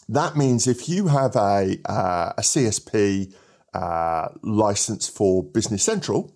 that 0.09 0.37
means 0.37 0.67
if 0.67 0.87
you 0.87 1.07
have 1.07 1.35
a, 1.35 1.77
uh, 1.85 2.33
a 2.37 2.41
CSP 2.41 3.33
uh, 3.73 4.29
license 4.41 5.07
for 5.07 5.43
Business 5.43 5.83
Central, 5.83 6.33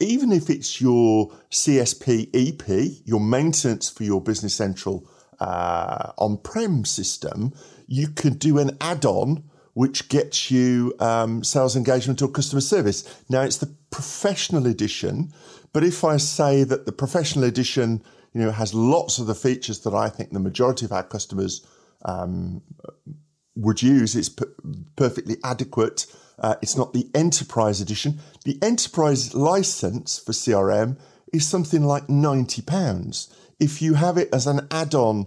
even 0.00 0.32
if 0.32 0.50
it's 0.50 0.80
your 0.80 1.30
CSP 1.50 2.28
EP, 2.34 3.02
your 3.04 3.20
maintenance 3.20 3.88
for 3.88 4.04
your 4.04 4.20
Business 4.20 4.54
Central 4.54 5.08
uh, 5.40 6.12
on 6.18 6.36
prem 6.38 6.84
system, 6.84 7.52
you 7.86 8.08
could 8.08 8.38
do 8.38 8.58
an 8.58 8.76
add 8.80 9.04
on 9.04 9.44
which 9.74 10.08
gets 10.08 10.52
you 10.52 10.94
um, 11.00 11.42
sales 11.42 11.74
engagement 11.76 12.22
or 12.22 12.28
customer 12.28 12.60
service. 12.60 13.22
Now, 13.28 13.42
it's 13.42 13.56
the 13.56 13.74
professional 13.90 14.66
edition, 14.66 15.32
but 15.72 15.82
if 15.82 16.04
I 16.04 16.16
say 16.16 16.62
that 16.62 16.86
the 16.86 16.92
professional 16.92 17.44
edition 17.44 18.02
you 18.32 18.42
know, 18.42 18.52
has 18.52 18.72
lots 18.72 19.18
of 19.18 19.26
the 19.26 19.34
features 19.34 19.80
that 19.80 19.94
I 19.94 20.08
think 20.08 20.30
the 20.30 20.40
majority 20.40 20.84
of 20.84 20.92
our 20.92 21.02
customers 21.02 21.66
um, 22.04 22.62
would 23.56 23.82
use. 23.82 24.16
It's 24.16 24.30
perfectly 24.96 25.36
adequate. 25.44 26.06
Uh, 26.38 26.56
it's 26.62 26.76
not 26.76 26.92
the 26.92 27.08
enterprise 27.14 27.80
edition. 27.80 28.18
The 28.44 28.58
enterprise 28.62 29.34
license 29.34 30.18
for 30.18 30.32
CRM 30.32 30.98
is 31.32 31.46
something 31.46 31.84
like 31.84 32.06
£90. 32.06 33.34
If 33.60 33.80
you 33.80 33.94
have 33.94 34.18
it 34.18 34.28
as 34.32 34.46
an 34.46 34.66
add 34.70 34.94
on 34.94 35.26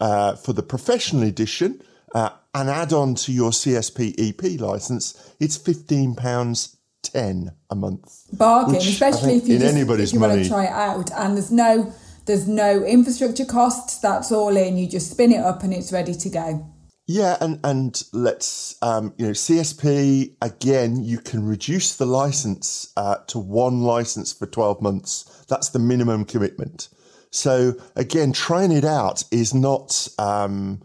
uh, 0.00 0.36
for 0.36 0.52
the 0.52 0.62
professional 0.62 1.22
edition, 1.24 1.82
uh, 2.14 2.30
an 2.54 2.68
add 2.68 2.92
on 2.92 3.14
to 3.16 3.32
your 3.32 3.50
CSP 3.50 4.14
EP 4.18 4.60
license, 4.60 5.34
it's 5.38 5.58
£15 5.58 6.76
10 7.02 7.52
a 7.70 7.74
month. 7.74 8.24
Bargain, 8.32 8.76
especially 8.76 9.36
if 9.36 9.48
you, 9.48 9.58
just, 9.58 9.76
if 9.76 10.12
you 10.12 10.20
want 10.20 10.42
to 10.42 10.48
try 10.48 10.64
it 10.64 10.70
out. 10.70 11.10
And 11.12 11.36
there's 11.36 11.52
no 11.52 11.92
there's 12.26 12.46
no 12.48 12.82
infrastructure 12.84 13.44
costs. 13.44 13.98
That's 13.98 14.30
all 14.30 14.56
in. 14.56 14.76
You 14.76 14.88
just 14.88 15.10
spin 15.10 15.32
it 15.32 15.40
up 15.40 15.62
and 15.62 15.72
it's 15.72 15.92
ready 15.92 16.14
to 16.14 16.28
go. 16.28 16.72
Yeah, 17.08 17.36
and 17.40 17.60
and 17.62 18.02
let's 18.12 18.76
um, 18.82 19.14
you 19.16 19.26
know 19.26 19.32
CSP 19.32 20.34
again. 20.42 21.04
You 21.04 21.18
can 21.18 21.46
reduce 21.46 21.94
the 21.94 22.06
license 22.06 22.92
uh, 22.96 23.18
to 23.28 23.38
one 23.38 23.82
license 23.82 24.32
for 24.32 24.46
twelve 24.46 24.82
months. 24.82 25.44
That's 25.48 25.68
the 25.68 25.78
minimum 25.78 26.24
commitment. 26.24 26.88
So 27.30 27.74
again, 27.94 28.32
trying 28.32 28.72
it 28.72 28.84
out 28.84 29.24
is 29.30 29.54
not. 29.54 30.08
Um, 30.18 30.82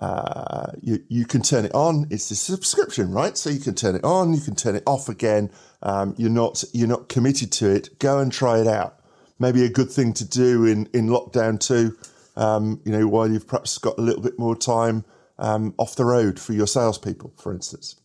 uh, 0.00 0.72
you 0.80 1.02
you 1.08 1.24
can 1.24 1.42
turn 1.42 1.64
it 1.64 1.74
on. 1.74 2.06
It's 2.10 2.30
a 2.30 2.36
subscription, 2.36 3.10
right? 3.10 3.36
So 3.36 3.50
you 3.50 3.58
can 3.58 3.74
turn 3.74 3.96
it 3.96 4.04
on. 4.04 4.34
You 4.34 4.40
can 4.40 4.54
turn 4.54 4.76
it 4.76 4.82
off 4.86 5.08
again. 5.08 5.50
Um, 5.82 6.14
you're 6.18 6.30
not 6.30 6.62
you're 6.72 6.88
not 6.88 7.08
committed 7.08 7.50
to 7.52 7.70
it. 7.70 7.98
Go 7.98 8.18
and 8.18 8.30
try 8.30 8.60
it 8.60 8.66
out. 8.66 9.00
Maybe 9.38 9.64
a 9.64 9.68
good 9.68 9.90
thing 9.90 10.12
to 10.14 10.24
do 10.24 10.64
in 10.64 10.86
in 10.92 11.08
lockdown 11.08 11.58
too. 11.58 11.96
Um, 12.36 12.80
you 12.84 12.92
know, 12.92 13.06
while 13.06 13.30
you've 13.30 13.46
perhaps 13.46 13.78
got 13.78 13.98
a 13.98 14.02
little 14.02 14.22
bit 14.22 14.38
more 14.38 14.56
time 14.56 15.04
um, 15.38 15.74
off 15.78 15.96
the 15.96 16.04
road 16.04 16.38
for 16.40 16.52
your 16.52 16.66
salespeople, 16.66 17.32
for 17.36 17.52
instance. 17.52 17.96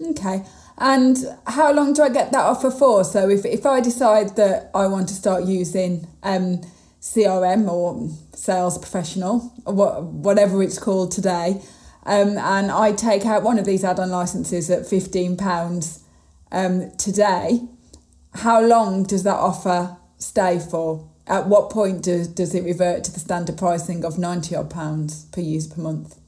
Okay. 0.00 0.44
And 0.78 1.18
how 1.46 1.72
long 1.72 1.92
do 1.92 2.02
I 2.02 2.08
get 2.08 2.32
that 2.32 2.44
offer 2.44 2.70
for? 2.70 3.04
So 3.04 3.28
if, 3.28 3.44
if 3.44 3.64
I 3.64 3.80
decide 3.80 4.36
that 4.36 4.70
I 4.74 4.86
want 4.86 5.08
to 5.08 5.14
start 5.14 5.44
using 5.44 6.08
um, 6.22 6.62
CRM 7.00 7.70
or 7.70 8.10
sales 8.34 8.76
professional 8.76 9.52
or 9.64 9.74
what, 9.74 10.02
whatever 10.02 10.62
it's 10.62 10.78
called 10.78 11.12
today, 11.12 11.62
um, 12.06 12.36
and 12.36 12.70
I 12.70 12.92
take 12.92 13.24
out 13.24 13.44
one 13.44 13.58
of 13.58 13.64
these 13.64 13.84
add-on 13.84 14.10
licenses 14.10 14.68
at 14.68 14.82
£15 14.82 16.00
um, 16.50 16.90
today, 16.96 17.60
how 18.34 18.60
long 18.60 19.04
does 19.04 19.22
that 19.22 19.36
offer 19.36 19.96
stay 20.24 20.58
for? 20.58 21.08
At 21.26 21.46
what 21.46 21.70
point 21.70 22.02
does, 22.02 22.28
does 22.28 22.54
it 22.54 22.64
revert 22.64 23.04
to 23.04 23.12
the 23.12 23.20
standard 23.20 23.56
pricing 23.56 24.04
of 24.04 24.18
90 24.18 24.54
odd 24.54 24.70
pounds 24.70 25.24
per 25.26 25.40
user 25.40 25.74
per 25.74 25.80
month? 25.80 26.18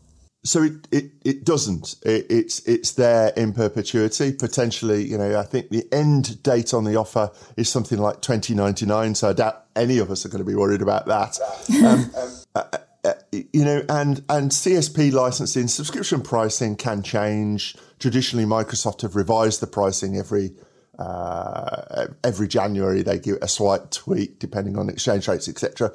So 0.44 0.62
it, 0.62 0.88
it, 0.92 1.10
it 1.24 1.44
doesn't. 1.44 1.96
It, 2.04 2.26
it's 2.30 2.60
it's 2.60 2.92
there 2.92 3.32
in 3.36 3.52
perpetuity. 3.52 4.32
Potentially, 4.32 5.04
you 5.04 5.18
know, 5.18 5.38
I 5.38 5.42
think 5.42 5.70
the 5.70 5.84
end 5.92 6.40
date 6.44 6.72
on 6.72 6.84
the 6.84 6.94
offer 6.94 7.32
is 7.56 7.68
something 7.68 7.98
like 7.98 8.22
2099. 8.22 9.16
So 9.16 9.30
I 9.30 9.32
doubt 9.32 9.64
any 9.74 9.98
of 9.98 10.08
us 10.08 10.24
are 10.24 10.28
going 10.28 10.44
to 10.44 10.48
be 10.48 10.54
worried 10.54 10.82
about 10.82 11.06
that. 11.06 11.38
Um, 11.84 12.10
uh, 12.54 12.78
uh, 13.04 13.12
you 13.30 13.64
know, 13.64 13.84
and 13.88 14.24
and 14.28 14.50
CSP 14.50 15.12
licensing 15.12 15.68
subscription 15.68 16.22
pricing 16.22 16.76
can 16.76 17.02
change. 17.02 17.76
Traditionally, 17.98 18.44
Microsoft 18.44 19.02
have 19.02 19.14
revised 19.14 19.60
the 19.60 19.66
pricing 19.66 20.16
every 20.16 20.52
uh, 20.98 22.06
every 22.24 22.48
January. 22.48 23.02
They 23.02 23.18
give 23.18 23.36
it 23.36 23.44
a 23.44 23.48
slight 23.48 23.90
tweak 23.90 24.38
depending 24.38 24.78
on 24.78 24.88
exchange 24.88 25.28
rates, 25.28 25.48
etc. 25.48 25.92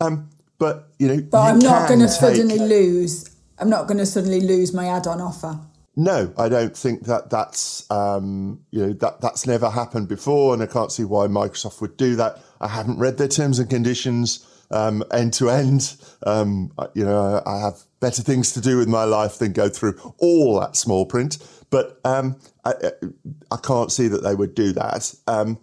Um, 0.00 0.30
but 0.58 0.88
you 0.98 1.08
know, 1.08 1.20
but 1.22 1.42
you 1.42 1.52
I'm 1.52 1.58
not 1.58 1.88
going 1.88 2.00
to 2.00 2.08
suddenly 2.08 2.58
lose. 2.58 3.30
I'm 3.58 3.70
not 3.70 3.86
going 3.86 3.98
to 3.98 4.06
suddenly 4.06 4.40
lose 4.40 4.72
my 4.74 4.86
add-on 4.86 5.20
offer. 5.20 5.58
No, 5.98 6.32
I 6.36 6.50
don't 6.50 6.76
think 6.76 7.04
that 7.04 7.30
that's 7.30 7.90
um, 7.90 8.60
you 8.70 8.86
know 8.86 8.92
that 8.94 9.22
that's 9.22 9.46
never 9.46 9.70
happened 9.70 10.08
before, 10.08 10.52
and 10.52 10.62
I 10.62 10.66
can't 10.66 10.92
see 10.92 11.04
why 11.04 11.26
Microsoft 11.26 11.80
would 11.80 11.96
do 11.96 12.16
that. 12.16 12.38
I 12.60 12.68
haven't 12.68 12.98
read 12.98 13.16
their 13.16 13.28
terms 13.28 13.58
and 13.58 13.68
conditions 13.68 14.46
um, 14.70 15.02
end 15.10 15.32
to 15.34 15.48
end. 15.48 15.96
Um, 16.26 16.72
you 16.94 17.04
know, 17.04 17.42
I, 17.46 17.50
I 17.50 17.60
have 17.60 17.82
better 18.06 18.22
things 18.22 18.52
to 18.52 18.60
do 18.60 18.76
with 18.78 18.86
my 18.86 19.02
life 19.02 19.38
than 19.38 19.52
go 19.52 19.68
through 19.68 19.98
all 20.18 20.60
that 20.60 20.76
small 20.76 21.04
print. 21.06 21.38
But 21.70 21.98
um, 22.04 22.38
I, 22.64 22.72
I- 23.50 23.56
can't 23.56 23.90
see 23.90 24.06
that 24.06 24.22
they 24.22 24.36
would 24.36 24.54
do 24.54 24.72
that. 24.74 25.12
Um, 25.26 25.58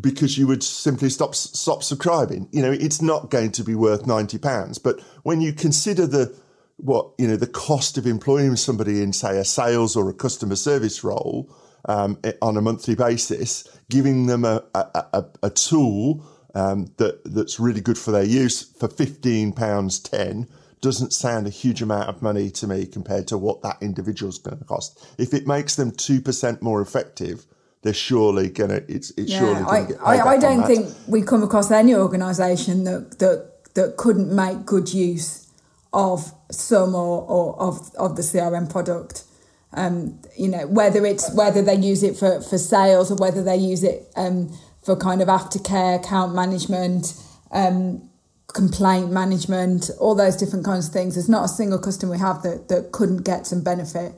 because 0.00 0.38
you 0.38 0.46
would 0.46 0.62
simply 0.62 1.10
stop 1.10 1.34
stop 1.34 1.82
subscribing. 1.82 2.48
You 2.52 2.62
know, 2.62 2.72
it's 2.72 3.02
not 3.02 3.30
going 3.30 3.52
to 3.52 3.64
be 3.64 3.74
worth 3.74 4.06
ninety 4.06 4.38
pounds. 4.38 4.78
But 4.78 5.00
when 5.24 5.42
you 5.42 5.52
consider 5.52 6.06
the 6.06 6.34
what 6.76 7.10
you 7.18 7.28
know 7.28 7.36
the 7.36 7.46
cost 7.66 7.98
of 7.98 8.06
employing 8.06 8.56
somebody 8.56 9.02
in 9.02 9.12
say 9.12 9.36
a 9.38 9.44
sales 9.44 9.94
or 9.96 10.08
a 10.08 10.14
customer 10.14 10.56
service 10.56 11.04
role 11.04 11.54
um, 11.86 12.18
on 12.40 12.56
a 12.56 12.62
monthly 12.62 12.94
basis, 12.94 13.68
giving 13.90 14.26
them 14.26 14.44
a 14.44 14.62
a, 14.74 15.04
a, 15.12 15.24
a 15.42 15.50
tool 15.50 16.24
um, 16.54 16.86
that 16.96 17.20
that's 17.24 17.60
really 17.60 17.82
good 17.82 17.98
for 17.98 18.12
their 18.12 18.24
use 18.24 18.62
for 18.62 18.88
fifteen 18.88 19.52
pounds 19.52 19.98
ten 20.00 20.48
doesn't 20.80 21.12
sound 21.12 21.46
a 21.46 21.50
huge 21.50 21.82
amount 21.82 22.08
of 22.08 22.22
money 22.22 22.50
to 22.50 22.66
me 22.66 22.86
compared 22.86 23.26
to 23.28 23.38
what 23.38 23.62
that 23.62 23.76
individual's 23.80 24.38
going 24.38 24.58
to 24.58 24.64
cost. 24.64 25.04
If 25.18 25.34
it 25.34 25.46
makes 25.46 25.76
them 25.76 25.90
two 25.90 26.20
percent 26.20 26.62
more 26.62 26.80
effective, 26.80 27.46
they're 27.82 27.92
surely 27.92 28.48
going 28.48 28.70
to 28.70 28.84
it's 28.90 29.10
it's 29.16 29.32
surely 29.32 29.60
Yeah, 29.60 29.64
going 29.64 29.84
I, 29.84 29.86
to 29.86 29.92
get 29.92 30.02
I, 30.02 30.16
payback 30.18 30.26
I 30.26 30.36
don't 30.38 30.66
think 30.66 30.94
we 31.06 31.22
come 31.22 31.42
across 31.42 31.70
any 31.70 31.94
organisation 31.94 32.84
that, 32.84 33.18
that 33.18 33.74
that 33.74 33.96
couldn't 33.96 34.34
make 34.34 34.66
good 34.66 34.92
use 34.92 35.48
of 35.92 36.32
some 36.50 36.94
or, 36.94 37.22
or 37.22 37.60
of, 37.60 37.94
of 37.96 38.16
the 38.16 38.22
CRM 38.22 38.70
product. 38.70 39.24
Um, 39.72 40.20
you 40.36 40.48
know, 40.48 40.66
whether 40.66 41.04
it's 41.04 41.32
whether 41.34 41.62
they 41.62 41.76
use 41.76 42.02
it 42.02 42.16
for, 42.16 42.40
for 42.40 42.58
sales 42.58 43.10
or 43.10 43.16
whether 43.16 43.42
they 43.42 43.56
use 43.56 43.84
it 43.84 44.10
um, 44.16 44.56
for 44.82 44.96
kind 44.96 45.20
of 45.20 45.28
aftercare, 45.28 46.00
account 46.00 46.34
management, 46.34 47.14
um, 47.50 48.08
complaint 48.54 49.10
management, 49.10 49.90
all 50.00 50.14
those 50.14 50.36
different 50.36 50.64
kinds 50.64 50.88
of 50.88 50.92
things. 50.92 51.14
There's 51.14 51.28
not 51.28 51.44
a 51.44 51.48
single 51.48 51.78
customer 51.78 52.12
we 52.12 52.18
have 52.18 52.42
that, 52.42 52.68
that 52.68 52.92
couldn't 52.92 53.24
get 53.24 53.46
some 53.46 53.62
benefit. 53.62 54.12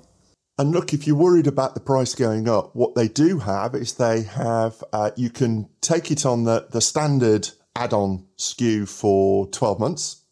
And 0.59 0.73
look, 0.73 0.93
if 0.93 1.07
you're 1.07 1.17
worried 1.17 1.47
about 1.47 1.75
the 1.75 1.81
price 1.81 2.15
going 2.15 2.49
up, 2.49 2.77
what 2.77 2.95
they 2.95 3.09
do 3.09 3.39
have 3.39 3.75
is 3.75 3.95
they 3.95 4.23
have, 4.23 4.85
uh, 4.93 5.11
you 5.17 5.31
can 5.31 5.69
take 5.81 6.11
it 6.11 6.27
on 6.27 6.45
the, 6.45 6.67
the 6.71 6.81
standard 6.81 7.49
add 7.75 7.93
on 7.93 8.27
SKU 8.37 8.89
for 8.89 9.47
12 9.49 9.81
months. 9.81 10.23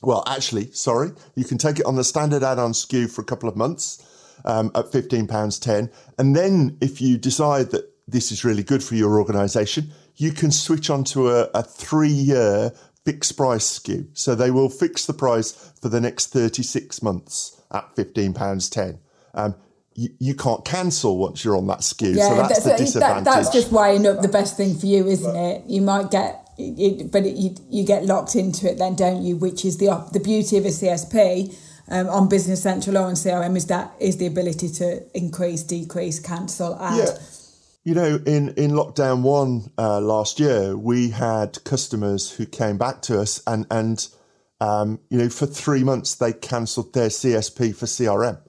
Well, 0.00 0.22
actually, 0.26 0.70
sorry, 0.72 1.10
you 1.34 1.44
can 1.44 1.58
take 1.58 1.80
it 1.80 1.86
on 1.86 1.96
the 1.96 2.04
standard 2.04 2.42
add 2.42 2.58
on 2.58 2.72
SKU 2.72 3.10
for 3.10 3.20
a 3.20 3.24
couple 3.24 3.48
of 3.48 3.56
months 3.56 4.04
um, 4.44 4.70
at 4.74 4.86
£15.10. 4.86 5.90
And 6.18 6.36
then 6.36 6.78
if 6.80 7.00
you 7.00 7.18
decide 7.18 7.70
that 7.70 7.92
this 8.06 8.32
is 8.32 8.44
really 8.44 8.62
good 8.62 8.82
for 8.82 8.94
your 8.94 9.18
organization, 9.18 9.92
you 10.16 10.32
can 10.32 10.50
switch 10.50 10.90
onto 10.90 11.28
a, 11.28 11.44
a 11.54 11.62
three 11.62 12.08
year 12.08 12.72
fixed 13.04 13.36
price 13.36 13.78
SKU. 13.78 14.06
So 14.14 14.34
they 14.34 14.50
will 14.50 14.68
fix 14.68 15.06
the 15.06 15.12
price 15.12 15.72
for 15.80 15.88
the 15.88 16.00
next 16.00 16.32
36 16.32 17.02
months 17.02 17.60
at 17.72 17.94
£15.10. 17.96 18.98
Um, 19.34 19.54
you, 19.94 20.10
you 20.18 20.34
can't 20.34 20.64
cancel 20.64 21.18
once 21.18 21.44
you're 21.44 21.56
on 21.56 21.66
that 21.66 21.80
SKU. 21.80 22.16
so 22.16 22.36
that's 22.36 22.62
the 22.62 22.70
that- 22.70 22.78
disadvantage. 22.78 23.24
that's 23.24 23.50
just 23.50 23.72
weighing 23.72 24.06
up 24.06 24.22
the 24.22 24.28
best 24.28 24.56
thing 24.56 24.76
for 24.76 24.86
you, 24.86 25.06
isn't 25.06 25.36
it? 25.36 25.64
You 25.66 25.82
might 25.82 26.10
get, 26.10 26.48
it, 26.58 27.10
but 27.10 27.24
it, 27.26 27.36
you, 27.36 27.54
you 27.70 27.84
get 27.84 28.04
locked 28.04 28.36
into 28.36 28.70
it 28.70 28.78
then, 28.78 28.94
don't 28.94 29.22
you? 29.22 29.36
Which 29.36 29.64
is 29.64 29.78
the 29.78 30.06
the 30.12 30.20
beauty 30.20 30.56
of 30.56 30.64
a 30.64 30.68
CSP 30.68 31.54
um, 31.88 32.08
on 32.08 32.28
Business 32.28 32.62
Central 32.62 32.96
or 32.96 33.02
on 33.06 33.14
CRM 33.14 33.56
is 33.56 33.66
that 33.66 33.92
is 34.00 34.16
the 34.16 34.26
ability 34.26 34.68
to 34.70 35.02
increase, 35.16 35.62
decrease, 35.62 36.20
cancel, 36.20 36.78
add. 36.80 36.98
Yeah. 36.98 37.18
You 37.84 37.94
know, 37.94 38.20
in, 38.26 38.50
in 38.50 38.70
lockdown 38.70 39.22
one 39.22 39.72
uh, 39.76 40.00
last 40.00 40.38
year, 40.38 40.76
we 40.76 41.10
had 41.10 41.62
customers 41.64 42.30
who 42.30 42.46
came 42.46 42.78
back 42.78 43.02
to 43.02 43.20
us 43.20 43.42
and, 43.44 43.66
and 43.72 44.06
um, 44.60 45.00
you 45.10 45.18
know, 45.18 45.28
for 45.28 45.46
three 45.46 45.82
months 45.82 46.14
they 46.14 46.32
cancelled 46.32 46.94
their 46.94 47.08
CSP 47.08 47.74
for 47.74 47.86
CRM. 47.86 48.40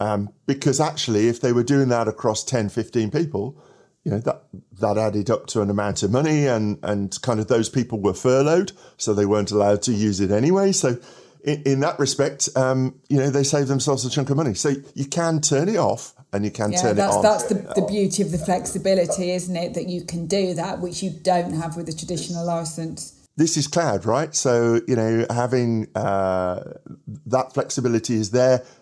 Um, 0.00 0.30
because 0.46 0.80
actually, 0.80 1.28
if 1.28 1.38
they 1.38 1.52
were 1.52 1.62
doing 1.62 1.90
that 1.90 2.08
across 2.08 2.42
10, 2.44 2.70
15 2.70 3.10
people, 3.10 3.62
you 4.04 4.10
know, 4.10 4.18
that, 4.20 4.44
that 4.80 4.96
added 4.96 5.28
up 5.28 5.46
to 5.48 5.60
an 5.60 5.68
amount 5.68 6.02
of 6.02 6.10
money 6.10 6.46
and, 6.46 6.78
and 6.82 7.20
kind 7.20 7.40
of 7.40 7.48
those 7.48 7.68
people 7.68 8.00
were 8.00 8.14
furloughed, 8.14 8.72
so 8.96 9.12
they 9.12 9.26
weren't 9.26 9.50
allowed 9.50 9.82
to 9.82 9.92
use 9.92 10.18
it 10.18 10.30
anyway. 10.30 10.72
So 10.72 10.96
in, 11.44 11.62
in 11.64 11.80
that 11.80 11.98
respect, 11.98 12.48
um, 12.56 12.98
you 13.10 13.18
know, 13.18 13.28
they 13.28 13.44
saved 13.44 13.68
themselves 13.68 14.06
a 14.06 14.10
chunk 14.10 14.30
of 14.30 14.38
money. 14.38 14.54
So 14.54 14.72
you 14.94 15.04
can 15.04 15.42
turn 15.42 15.68
it 15.68 15.76
off 15.76 16.14
and 16.32 16.44
you 16.44 16.50
can 16.50 16.72
Yeah, 16.72 16.82
turn 16.82 16.96
that's 16.96 17.14
it 17.14 17.18
on. 17.18 17.22
that's 17.22 17.44
the, 17.44 17.54
the 17.80 17.86
beauty 17.86 18.22
of 18.22 18.30
the 18.32 18.38
flexibility, 18.38 19.30
isn't 19.32 19.56
it? 19.56 19.74
That 19.74 19.88
you 19.88 20.02
can 20.04 20.26
do 20.26 20.54
that, 20.54 20.80
which 20.80 21.02
you 21.02 21.10
don't 21.10 21.52
have 21.54 21.76
with 21.76 21.88
a 21.88 21.92
traditional 21.92 22.44
license. 22.46 23.14
this 23.36 23.56
is 23.56 23.66
cloud, 23.66 24.04
right? 24.04 24.34
So 24.34 24.80
you 24.86 24.96
know, 24.96 25.26
having 25.30 25.88
uh, 25.94 26.74
that 27.26 27.52
flexibility 27.54 28.14
is 28.14 28.30
there. 28.30 28.62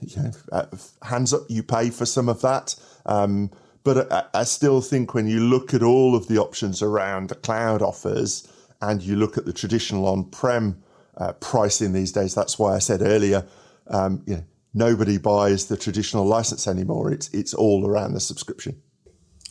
You 0.00 0.22
know, 0.22 0.30
uh, 0.52 0.66
hands 1.02 1.34
up, 1.34 1.42
you 1.48 1.62
pay 1.64 1.90
for 1.90 2.06
some 2.06 2.28
of 2.28 2.40
that. 2.42 2.76
Um, 3.06 3.50
but 3.82 4.10
I, 4.12 4.24
I 4.32 4.44
still 4.44 4.80
think 4.80 5.14
when 5.14 5.26
you 5.26 5.40
look 5.40 5.74
at 5.74 5.82
all 5.82 6.14
of 6.14 6.28
the 6.28 6.38
options 6.38 6.80
around 6.80 7.28
the 7.28 7.34
cloud 7.34 7.82
offers, 7.82 8.46
and 8.80 9.02
you 9.02 9.16
look 9.16 9.36
at 9.36 9.44
the 9.46 9.52
traditional 9.52 10.06
on-prem 10.06 10.80
uh, 11.16 11.32
pricing 11.34 11.92
these 11.92 12.12
days, 12.12 12.34
that's 12.34 12.56
why 12.58 12.76
I 12.76 12.78
said 12.78 13.02
earlier, 13.02 13.46
um, 13.88 14.22
you 14.26 14.36
know, 14.36 14.44
nobody 14.78 15.18
buys 15.18 15.66
the 15.66 15.76
traditional 15.76 16.24
license 16.24 16.66
anymore. 16.66 17.12
It's 17.12 17.28
it's 17.34 17.52
all 17.52 17.86
around 17.86 18.14
the 18.14 18.20
subscription. 18.20 18.80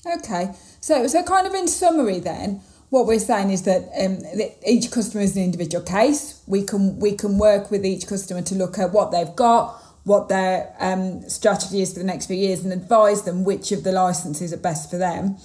Okay, 0.06 0.54
so 0.80 1.08
so 1.08 1.22
kind 1.24 1.46
of 1.46 1.54
in 1.54 1.68
summary, 1.68 2.20
then 2.20 2.62
what 2.90 3.06
we're 3.06 3.20
saying 3.20 3.52
is 3.52 3.63
that, 3.63 3.82
um, 4.00 4.20
that 4.38 4.58
each 4.66 4.92
customer 4.92 5.22
is 5.22 5.36
an 5.36 5.44
individual 5.44 5.84
case. 5.84 6.42
We 6.48 6.63
can 6.63 7.00
we 7.00 7.16
can 7.16 7.38
work 7.38 7.70
with 7.70 7.86
each 7.86 8.08
customer 8.08 8.42
to 8.44 8.56
look 8.56 8.80
at 8.80 8.94
what 8.94 9.12
they've 9.12 9.36
got, 9.36 9.82
what 10.04 10.30
their 10.30 10.74
um, 10.80 11.28
strategy 11.30 11.82
is 11.82 11.94
for 11.94 12.00
the 12.00 12.06
next 12.06 12.28
few 12.28 12.38
years, 12.38 12.63
and 12.63 12.72
advise 12.72 13.24
them 13.24 13.44
which 13.44 13.72
of 13.72 13.84
the 13.84 13.92
licenses 13.92 14.54
are 14.54 14.58
best 14.58 14.90
for 14.90 14.98
them. 14.98 15.38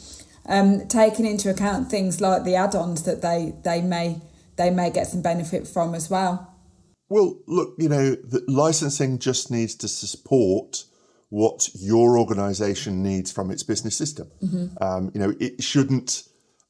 Um, 0.46 0.86
taking 0.88 1.24
into 1.24 1.50
account 1.50 1.88
things 1.88 2.20
like 2.20 2.44
the 2.44 2.56
add-ons 2.56 3.04
that 3.04 3.22
they 3.22 3.54
they 3.64 3.80
may 3.80 4.20
they 4.56 4.70
may 4.70 4.90
get 4.90 5.08
some 5.08 5.22
benefit 5.22 5.66
from 5.66 5.94
as 5.94 6.08
well. 6.08 6.51
Well, 7.12 7.36
look, 7.46 7.74
you 7.76 7.90
know, 7.90 8.14
the 8.14 8.42
licensing 8.48 9.18
just 9.18 9.50
needs 9.50 9.74
to 9.74 9.88
support 9.88 10.84
what 11.28 11.68
your 11.74 12.18
organization 12.18 13.02
needs 13.02 13.30
from 13.30 13.50
its 13.50 13.62
business 13.62 13.94
system. 13.94 14.30
Um, 14.80 15.10
you 15.12 15.20
know, 15.20 15.34
it 15.38 15.62
shouldn't, 15.62 16.22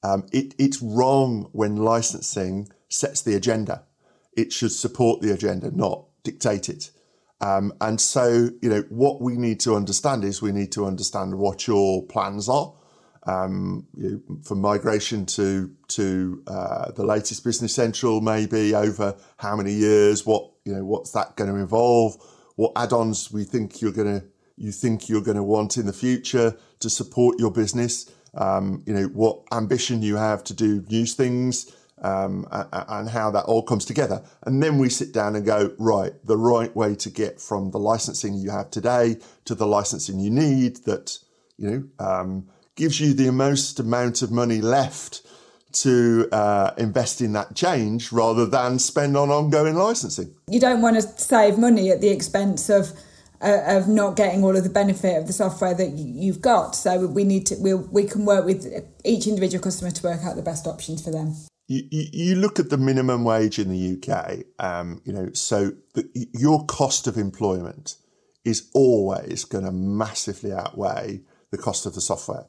um, 0.03 0.27
it, 0.33 0.57
it's 0.59 0.83
wrong 0.83 1.49
when 1.53 1.77
licensing 1.77 2.69
sets 2.89 3.23
the 3.23 3.37
agenda. 3.37 3.85
It 4.37 4.53
should 4.53 4.73
support 4.73 5.21
the 5.21 5.33
agenda, 5.33 5.71
not 5.71 6.07
dictate 6.25 6.69
it. 6.69 6.91
Um, 7.41 7.73
and 7.81 8.01
so, 8.01 8.51
you 8.61 8.69
know, 8.69 8.85
what 8.89 9.21
we 9.21 9.37
need 9.37 9.61
to 9.61 9.77
understand 9.77 10.25
is 10.25 10.43
we 10.43 10.51
need 10.51 10.73
to 10.73 10.87
understand 10.87 11.39
what 11.39 11.69
your 11.69 12.05
plans 12.07 12.49
are 12.49 12.75
um, 13.25 13.87
you 13.97 14.23
know, 14.29 14.37
from 14.43 14.61
migration 14.61 15.27
to 15.27 15.71
to 15.89 16.43
uh, 16.47 16.91
the 16.93 17.05
latest 17.05 17.45
Business 17.45 17.75
Central, 17.75 18.21
maybe 18.21 18.75
over 18.75 19.15
how 19.37 19.57
many 19.57 19.73
years? 19.73 20.27
What 20.27 20.51
you 20.65 20.75
know, 20.75 20.85
what's 20.85 21.13
that 21.13 21.37
going 21.37 21.51
to 21.51 21.57
involve? 21.57 22.17
What 22.57 22.73
add-ons 22.77 23.33
we 23.33 23.45
think 23.45 23.81
you're 23.81 23.93
going 23.93 24.21
to 24.21 24.27
you 24.57 24.73
think 24.73 25.09
you're 25.09 25.23
going 25.23 25.37
to 25.37 25.43
want 25.43 25.77
in 25.77 25.87
the 25.87 25.93
future 25.93 26.57
to 26.81 26.91
support 26.91 27.39
your 27.39 27.51
business? 27.51 28.11
Um, 28.35 28.83
you 28.87 28.95
know, 28.95 29.05
what 29.05 29.43
ambition 29.53 30.03
you 30.03 30.17
have 30.17 30.43
to 30.45 30.55
do 30.55 30.85
new 30.89 31.07
things. 31.07 31.75
Um, 32.05 32.49
and 32.51 33.09
how 33.09 33.31
that 33.31 33.45
all 33.45 33.63
comes 33.63 33.85
together. 33.85 34.25
And 34.43 34.61
then 34.61 34.79
we 34.79 34.89
sit 34.89 35.13
down 35.13 35.37
and 35.37 35.47
go, 35.47 35.73
right, 35.79 36.13
the 36.25 36.37
right 36.37 36.75
way 36.75 36.97
to 36.97 37.11
get 37.11 37.41
from 37.41 37.71
the 37.71 37.79
licensing 37.79 38.35
you 38.35 38.51
have 38.51 38.73
today 38.73 39.19
to 39.45 39.55
the 39.55 39.69
licensing 39.69 40.19
you 40.19 40.29
need 40.29 40.79
that, 40.79 41.17
you 41.59 41.71
know, 41.71 42.05
um, 42.05 42.49
gives 42.77 43.01
you 43.01 43.15
the 43.15 43.31
most 43.31 43.79
amount 43.79 44.23
of 44.23 44.31
money 44.31 44.61
left 44.61 45.23
to 45.73 46.29
uh, 46.33 46.73
invest 46.77 47.21
in 47.21 47.33
that 47.33 47.55
change 47.55 48.13
rather 48.13 48.45
than 48.47 48.79
spend 48.79 49.17
on 49.17 49.31
ongoing 49.31 49.75
licensing. 49.75 50.35
you 50.49 50.61
don't 50.61 50.83
want 50.83 50.97
to 50.97 51.03
save 51.03 51.59
money 51.59 51.91
at 51.91 52.01
the 52.01 52.09
expense 52.09 52.69
of 52.69 52.93
uh, 53.41 53.77
of 53.77 53.89
not 53.89 54.15
getting 54.15 54.45
all 54.45 54.57
of 54.57 54.63
the 54.63 54.71
benefit 54.71 55.17
of 55.17 55.27
the 55.27 55.33
software 55.33 55.75
that 55.75 55.91
you've 55.93 56.41
got. 56.41 56.77
So 56.77 57.07
we 57.07 57.25
need 57.25 57.47
to 57.47 57.57
we 57.57 57.75
we 57.75 58.05
can 58.05 58.25
work 58.25 58.45
with 58.45 58.67
each 59.05 59.27
individual 59.27 59.63
customer 59.63 59.91
to 59.91 60.03
work 60.03 60.23
out 60.23 60.37
the 60.37 60.43
best 60.43 60.67
options 60.67 61.03
for 61.03 61.11
them. 61.11 61.35
you, 61.69 61.85
you, 61.91 62.35
look 62.37 62.59
at 62.59 62.71
the 62.71 62.77
minimum 62.77 63.25
wage 63.25 63.59
in 63.59 63.71
the 63.71 63.97
UK, 63.97 64.45
um, 64.59 65.01
you 65.05 65.13
know, 65.13 65.33
so 65.33 65.73
the, 65.95 66.07
your 66.35 66.67
cost 66.67 67.07
of 67.07 67.17
employment 67.17 67.97
is 68.45 68.69
always 68.75 69.45
going 69.45 69.65
to 69.65 69.73
massively 69.73 70.53
outweigh 70.53 71.23
the 71.51 71.59
cost 71.59 71.87
of 71.87 71.95
the 71.95 72.01
software. 72.01 72.47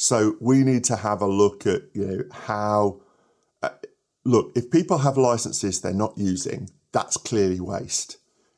So 0.00 0.36
we 0.40 0.64
need 0.64 0.84
to 0.84 0.96
have 0.96 1.20
a 1.20 1.26
look 1.26 1.66
at, 1.66 1.82
you 1.92 2.06
know, 2.06 2.24
how, 2.32 3.02
uh, 3.62 3.68
look, 4.24 4.50
if 4.56 4.70
people 4.70 4.96
have 4.96 5.18
licenses 5.18 5.82
they're 5.82 5.92
not 5.92 6.16
using, 6.16 6.70
that's 6.90 7.18
clearly 7.18 7.60
waste. 7.60 8.16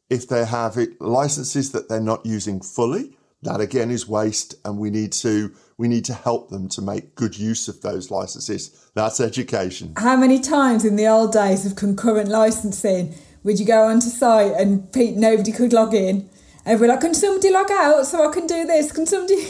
If 0.09 0.29
they 0.29 0.45
have 0.45 0.77
it, 0.79 1.01
licenses 1.01 1.73
that 1.73 1.89
they're 1.89 2.01
not 2.01 2.25
using 2.25 2.61
fully, 2.61 3.17
that 3.43 3.61
again 3.61 3.91
is 3.91 4.07
waste 4.07 4.55
and 4.65 4.79
we 4.79 4.89
need 4.91 5.11
to 5.15 5.53
we 5.79 5.89
need 5.89 6.05
to 6.05 6.15
help 6.15 6.51
them 6.51 6.69
to 6.69 6.81
make 6.81 7.17
good 7.17 7.37
use 7.37 7.67
of 7.67 7.81
those 7.81 8.09
licenses. 8.09 8.89
That's 8.95 9.19
education. 9.19 9.95
How 9.97 10.15
many 10.17 10.39
times 10.39 10.85
in 10.85 10.95
the 10.95 11.09
old 11.09 11.33
days 11.33 11.67
of 11.67 11.75
concurrent 11.75 12.29
licensing 12.29 13.17
would 13.43 13.59
you 13.59 13.67
go 13.67 13.89
onto 13.89 14.11
site 14.11 14.53
and 14.53 14.93
Pete, 14.93 15.17
nobody 15.17 15.51
could 15.51 15.73
log 15.73 15.93
in 15.93 16.31
and 16.65 16.79
we're 16.79 16.87
like 16.87 17.01
can 17.01 17.15
somebody 17.15 17.51
log 17.51 17.69
out 17.73 18.07
so 18.07 18.29
i 18.29 18.33
can 18.33 18.47
do 18.47 18.65
this? 18.65 18.93
Can 18.93 19.07
somebody 19.07 19.45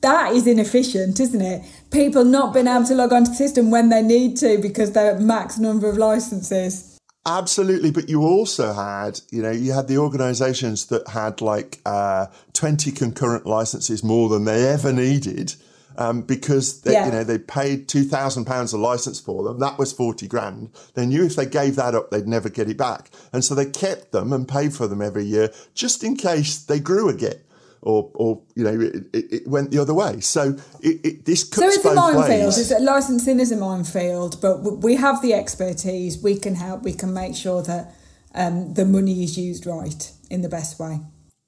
that 0.00 0.32
is 0.32 0.46
inefficient 0.46 1.18
isn't 1.20 1.40
it 1.40 1.64
people 1.90 2.24
not 2.24 2.54
being 2.54 2.66
able 2.66 2.84
to 2.84 2.94
log 2.94 3.12
onto 3.12 3.30
the 3.30 3.36
system 3.36 3.70
when 3.70 3.88
they 3.88 4.02
need 4.02 4.36
to 4.36 4.58
because 4.58 4.92
they're 4.92 5.18
max 5.18 5.58
number 5.58 5.88
of 5.88 5.96
licenses 5.96 6.98
Absolutely, 7.28 7.90
but 7.90 8.08
you 8.08 8.22
also 8.22 8.72
had, 8.72 9.20
you 9.30 9.42
know, 9.42 9.50
you 9.50 9.72
had 9.72 9.86
the 9.86 9.98
organisations 9.98 10.86
that 10.86 11.06
had 11.08 11.42
like 11.42 11.78
uh, 11.84 12.26
twenty 12.54 12.90
concurrent 12.90 13.44
licenses 13.44 14.02
more 14.02 14.30
than 14.30 14.46
they 14.46 14.66
ever 14.66 14.94
needed, 14.94 15.54
um, 15.98 16.22
because 16.22 16.80
they, 16.82 16.92
yeah. 16.94 17.04
you 17.04 17.12
know 17.12 17.24
they 17.24 17.36
paid 17.36 17.86
two 17.86 18.04
thousand 18.04 18.46
pounds 18.46 18.72
a 18.72 18.78
license 18.78 19.20
for 19.20 19.44
them. 19.44 19.58
That 19.58 19.78
was 19.78 19.92
forty 19.92 20.26
grand. 20.26 20.70
They 20.94 21.04
knew 21.04 21.22
if 21.26 21.36
they 21.36 21.44
gave 21.44 21.76
that 21.76 21.94
up, 21.94 22.10
they'd 22.10 22.26
never 22.26 22.48
get 22.48 22.70
it 22.70 22.78
back, 22.78 23.10
and 23.30 23.44
so 23.44 23.54
they 23.54 23.66
kept 23.66 24.12
them 24.12 24.32
and 24.32 24.48
paid 24.48 24.72
for 24.72 24.86
them 24.86 25.02
every 25.02 25.24
year 25.24 25.52
just 25.74 26.02
in 26.02 26.16
case 26.16 26.58
they 26.58 26.80
grew 26.80 27.10
again 27.10 27.40
or, 27.82 28.10
or 28.14 28.42
you 28.54 28.64
know, 28.64 28.80
it, 28.80 29.32
it, 29.32 29.48
went 29.48 29.70
the 29.70 29.78
other 29.78 29.94
way. 29.94 30.20
So 30.20 30.56
it, 30.80 31.04
it 31.04 31.24
this 31.24 31.44
cuts 31.44 31.56
so 31.56 31.66
it's 31.66 31.78
both 31.78 31.92
a 31.92 31.94
minefield. 31.94 32.46
ways. 32.46 32.70
It's 32.70 32.80
licensing 32.80 33.40
is 33.40 33.52
a 33.52 33.56
minefield, 33.56 34.40
but 34.40 34.62
we 34.62 34.96
have 34.96 35.22
the 35.22 35.34
expertise. 35.34 36.22
We 36.22 36.38
can 36.38 36.54
help. 36.54 36.82
We 36.82 36.92
can 36.92 37.14
make 37.14 37.36
sure 37.36 37.62
that 37.62 37.94
um, 38.34 38.74
the 38.74 38.84
money 38.84 39.22
is 39.22 39.38
used 39.38 39.66
right 39.66 40.10
in 40.30 40.42
the 40.42 40.48
best 40.48 40.78
way. 40.78 41.00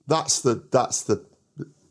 That's 0.06 0.40
the 0.40 0.62
that's 0.70 1.02
the 1.02 1.24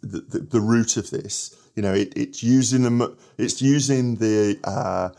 the, 0.02 0.21
the, 0.21 0.39
the 0.39 0.62
root 0.62 0.97
of 0.97 1.10
this. 1.10 1.56
You 1.75 1.84
know, 1.84 1.93
it, 1.93 2.13
it's 2.15 2.43
using 2.43 2.84
the 2.84 3.17
it's 3.38 3.62
using 3.62 4.15
the 4.15 4.60
uh, 4.63 5.10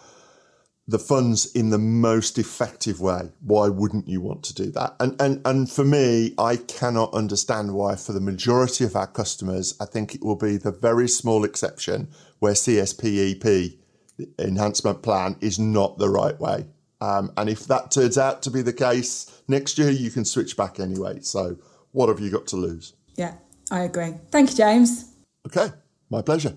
the 0.91 0.99
funds 0.99 1.47
in 1.53 1.71
the 1.71 1.79
most 1.79 2.37
effective 2.37 3.01
way. 3.01 3.31
Why 3.41 3.69
wouldn't 3.69 4.09
you 4.09 4.21
want 4.21 4.43
to 4.45 4.55
do 4.55 4.73
that? 4.73 4.97
And, 4.99 5.21
and, 5.21 5.41
and 5.47 5.71
for 5.71 5.85
me, 5.85 6.35
I 6.37 6.57
cannot 6.57 7.15
understand 7.15 7.75
why 7.75 7.95
for 7.95 8.13
the 8.13 8.21
majority 8.21 8.85
of 8.85 8.97
our 8.97 9.07
customers, 9.07 9.77
I 9.81 9.85
think 9.85 10.17
it 10.17 10.25
will 10.25 10.37
be 10.37 10.57
the 10.57 10.73
very 10.73 11.07
small 11.07 11.45
exception 11.45 12.09
where 12.41 12.55
CSPEP 12.55 13.79
enhancement 14.41 15.03
plan 15.03 15.37
is 15.41 15.61
not 15.61 15.99
the 15.99 16.09
right 16.09 16.39
way. 16.41 16.67
Um, 17.01 17.33
and 17.37 17.49
if 17.49 17.67
that 17.67 17.93
turns 17.93 18.19
out 18.19 18.43
to 18.43 18.51
be 18.51 18.61
the 18.61 18.73
case 18.73 19.43
next 19.47 19.79
year, 19.79 19.91
you 19.91 20.11
can 20.11 20.25
switch 20.25 20.57
back 20.57 20.81
anyway. 20.81 21.21
So 21.21 21.57
what 21.93 22.09
have 22.09 22.19
you 22.19 22.31
got 22.31 22.49
to 22.49 22.57
lose? 22.57 22.95
Yeah, 23.15 23.35
I 23.71 23.83
agree. 23.83 24.15
Thank 24.33 24.51
you, 24.51 24.57
James. 24.57 25.15
Okay, 25.47 25.73
my 26.11 26.21
pleasure. 26.21 26.57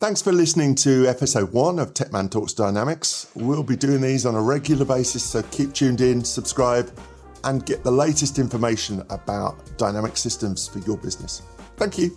Thanks 0.00 0.22
for 0.22 0.30
listening 0.30 0.76
to 0.76 1.08
episode 1.08 1.52
one 1.52 1.80
of 1.80 1.92
Techman 1.92 2.30
Talks 2.30 2.52
Dynamics. 2.52 3.32
We'll 3.34 3.64
be 3.64 3.74
doing 3.74 4.00
these 4.00 4.26
on 4.26 4.36
a 4.36 4.40
regular 4.40 4.84
basis, 4.84 5.24
so 5.24 5.42
keep 5.50 5.72
tuned 5.72 6.00
in, 6.00 6.22
subscribe, 6.22 6.96
and 7.42 7.66
get 7.66 7.82
the 7.82 7.90
latest 7.90 8.38
information 8.38 9.00
about 9.10 9.58
dynamic 9.76 10.16
systems 10.16 10.68
for 10.68 10.78
your 10.80 10.98
business. 10.98 11.42
Thank 11.78 11.98
you. 11.98 12.16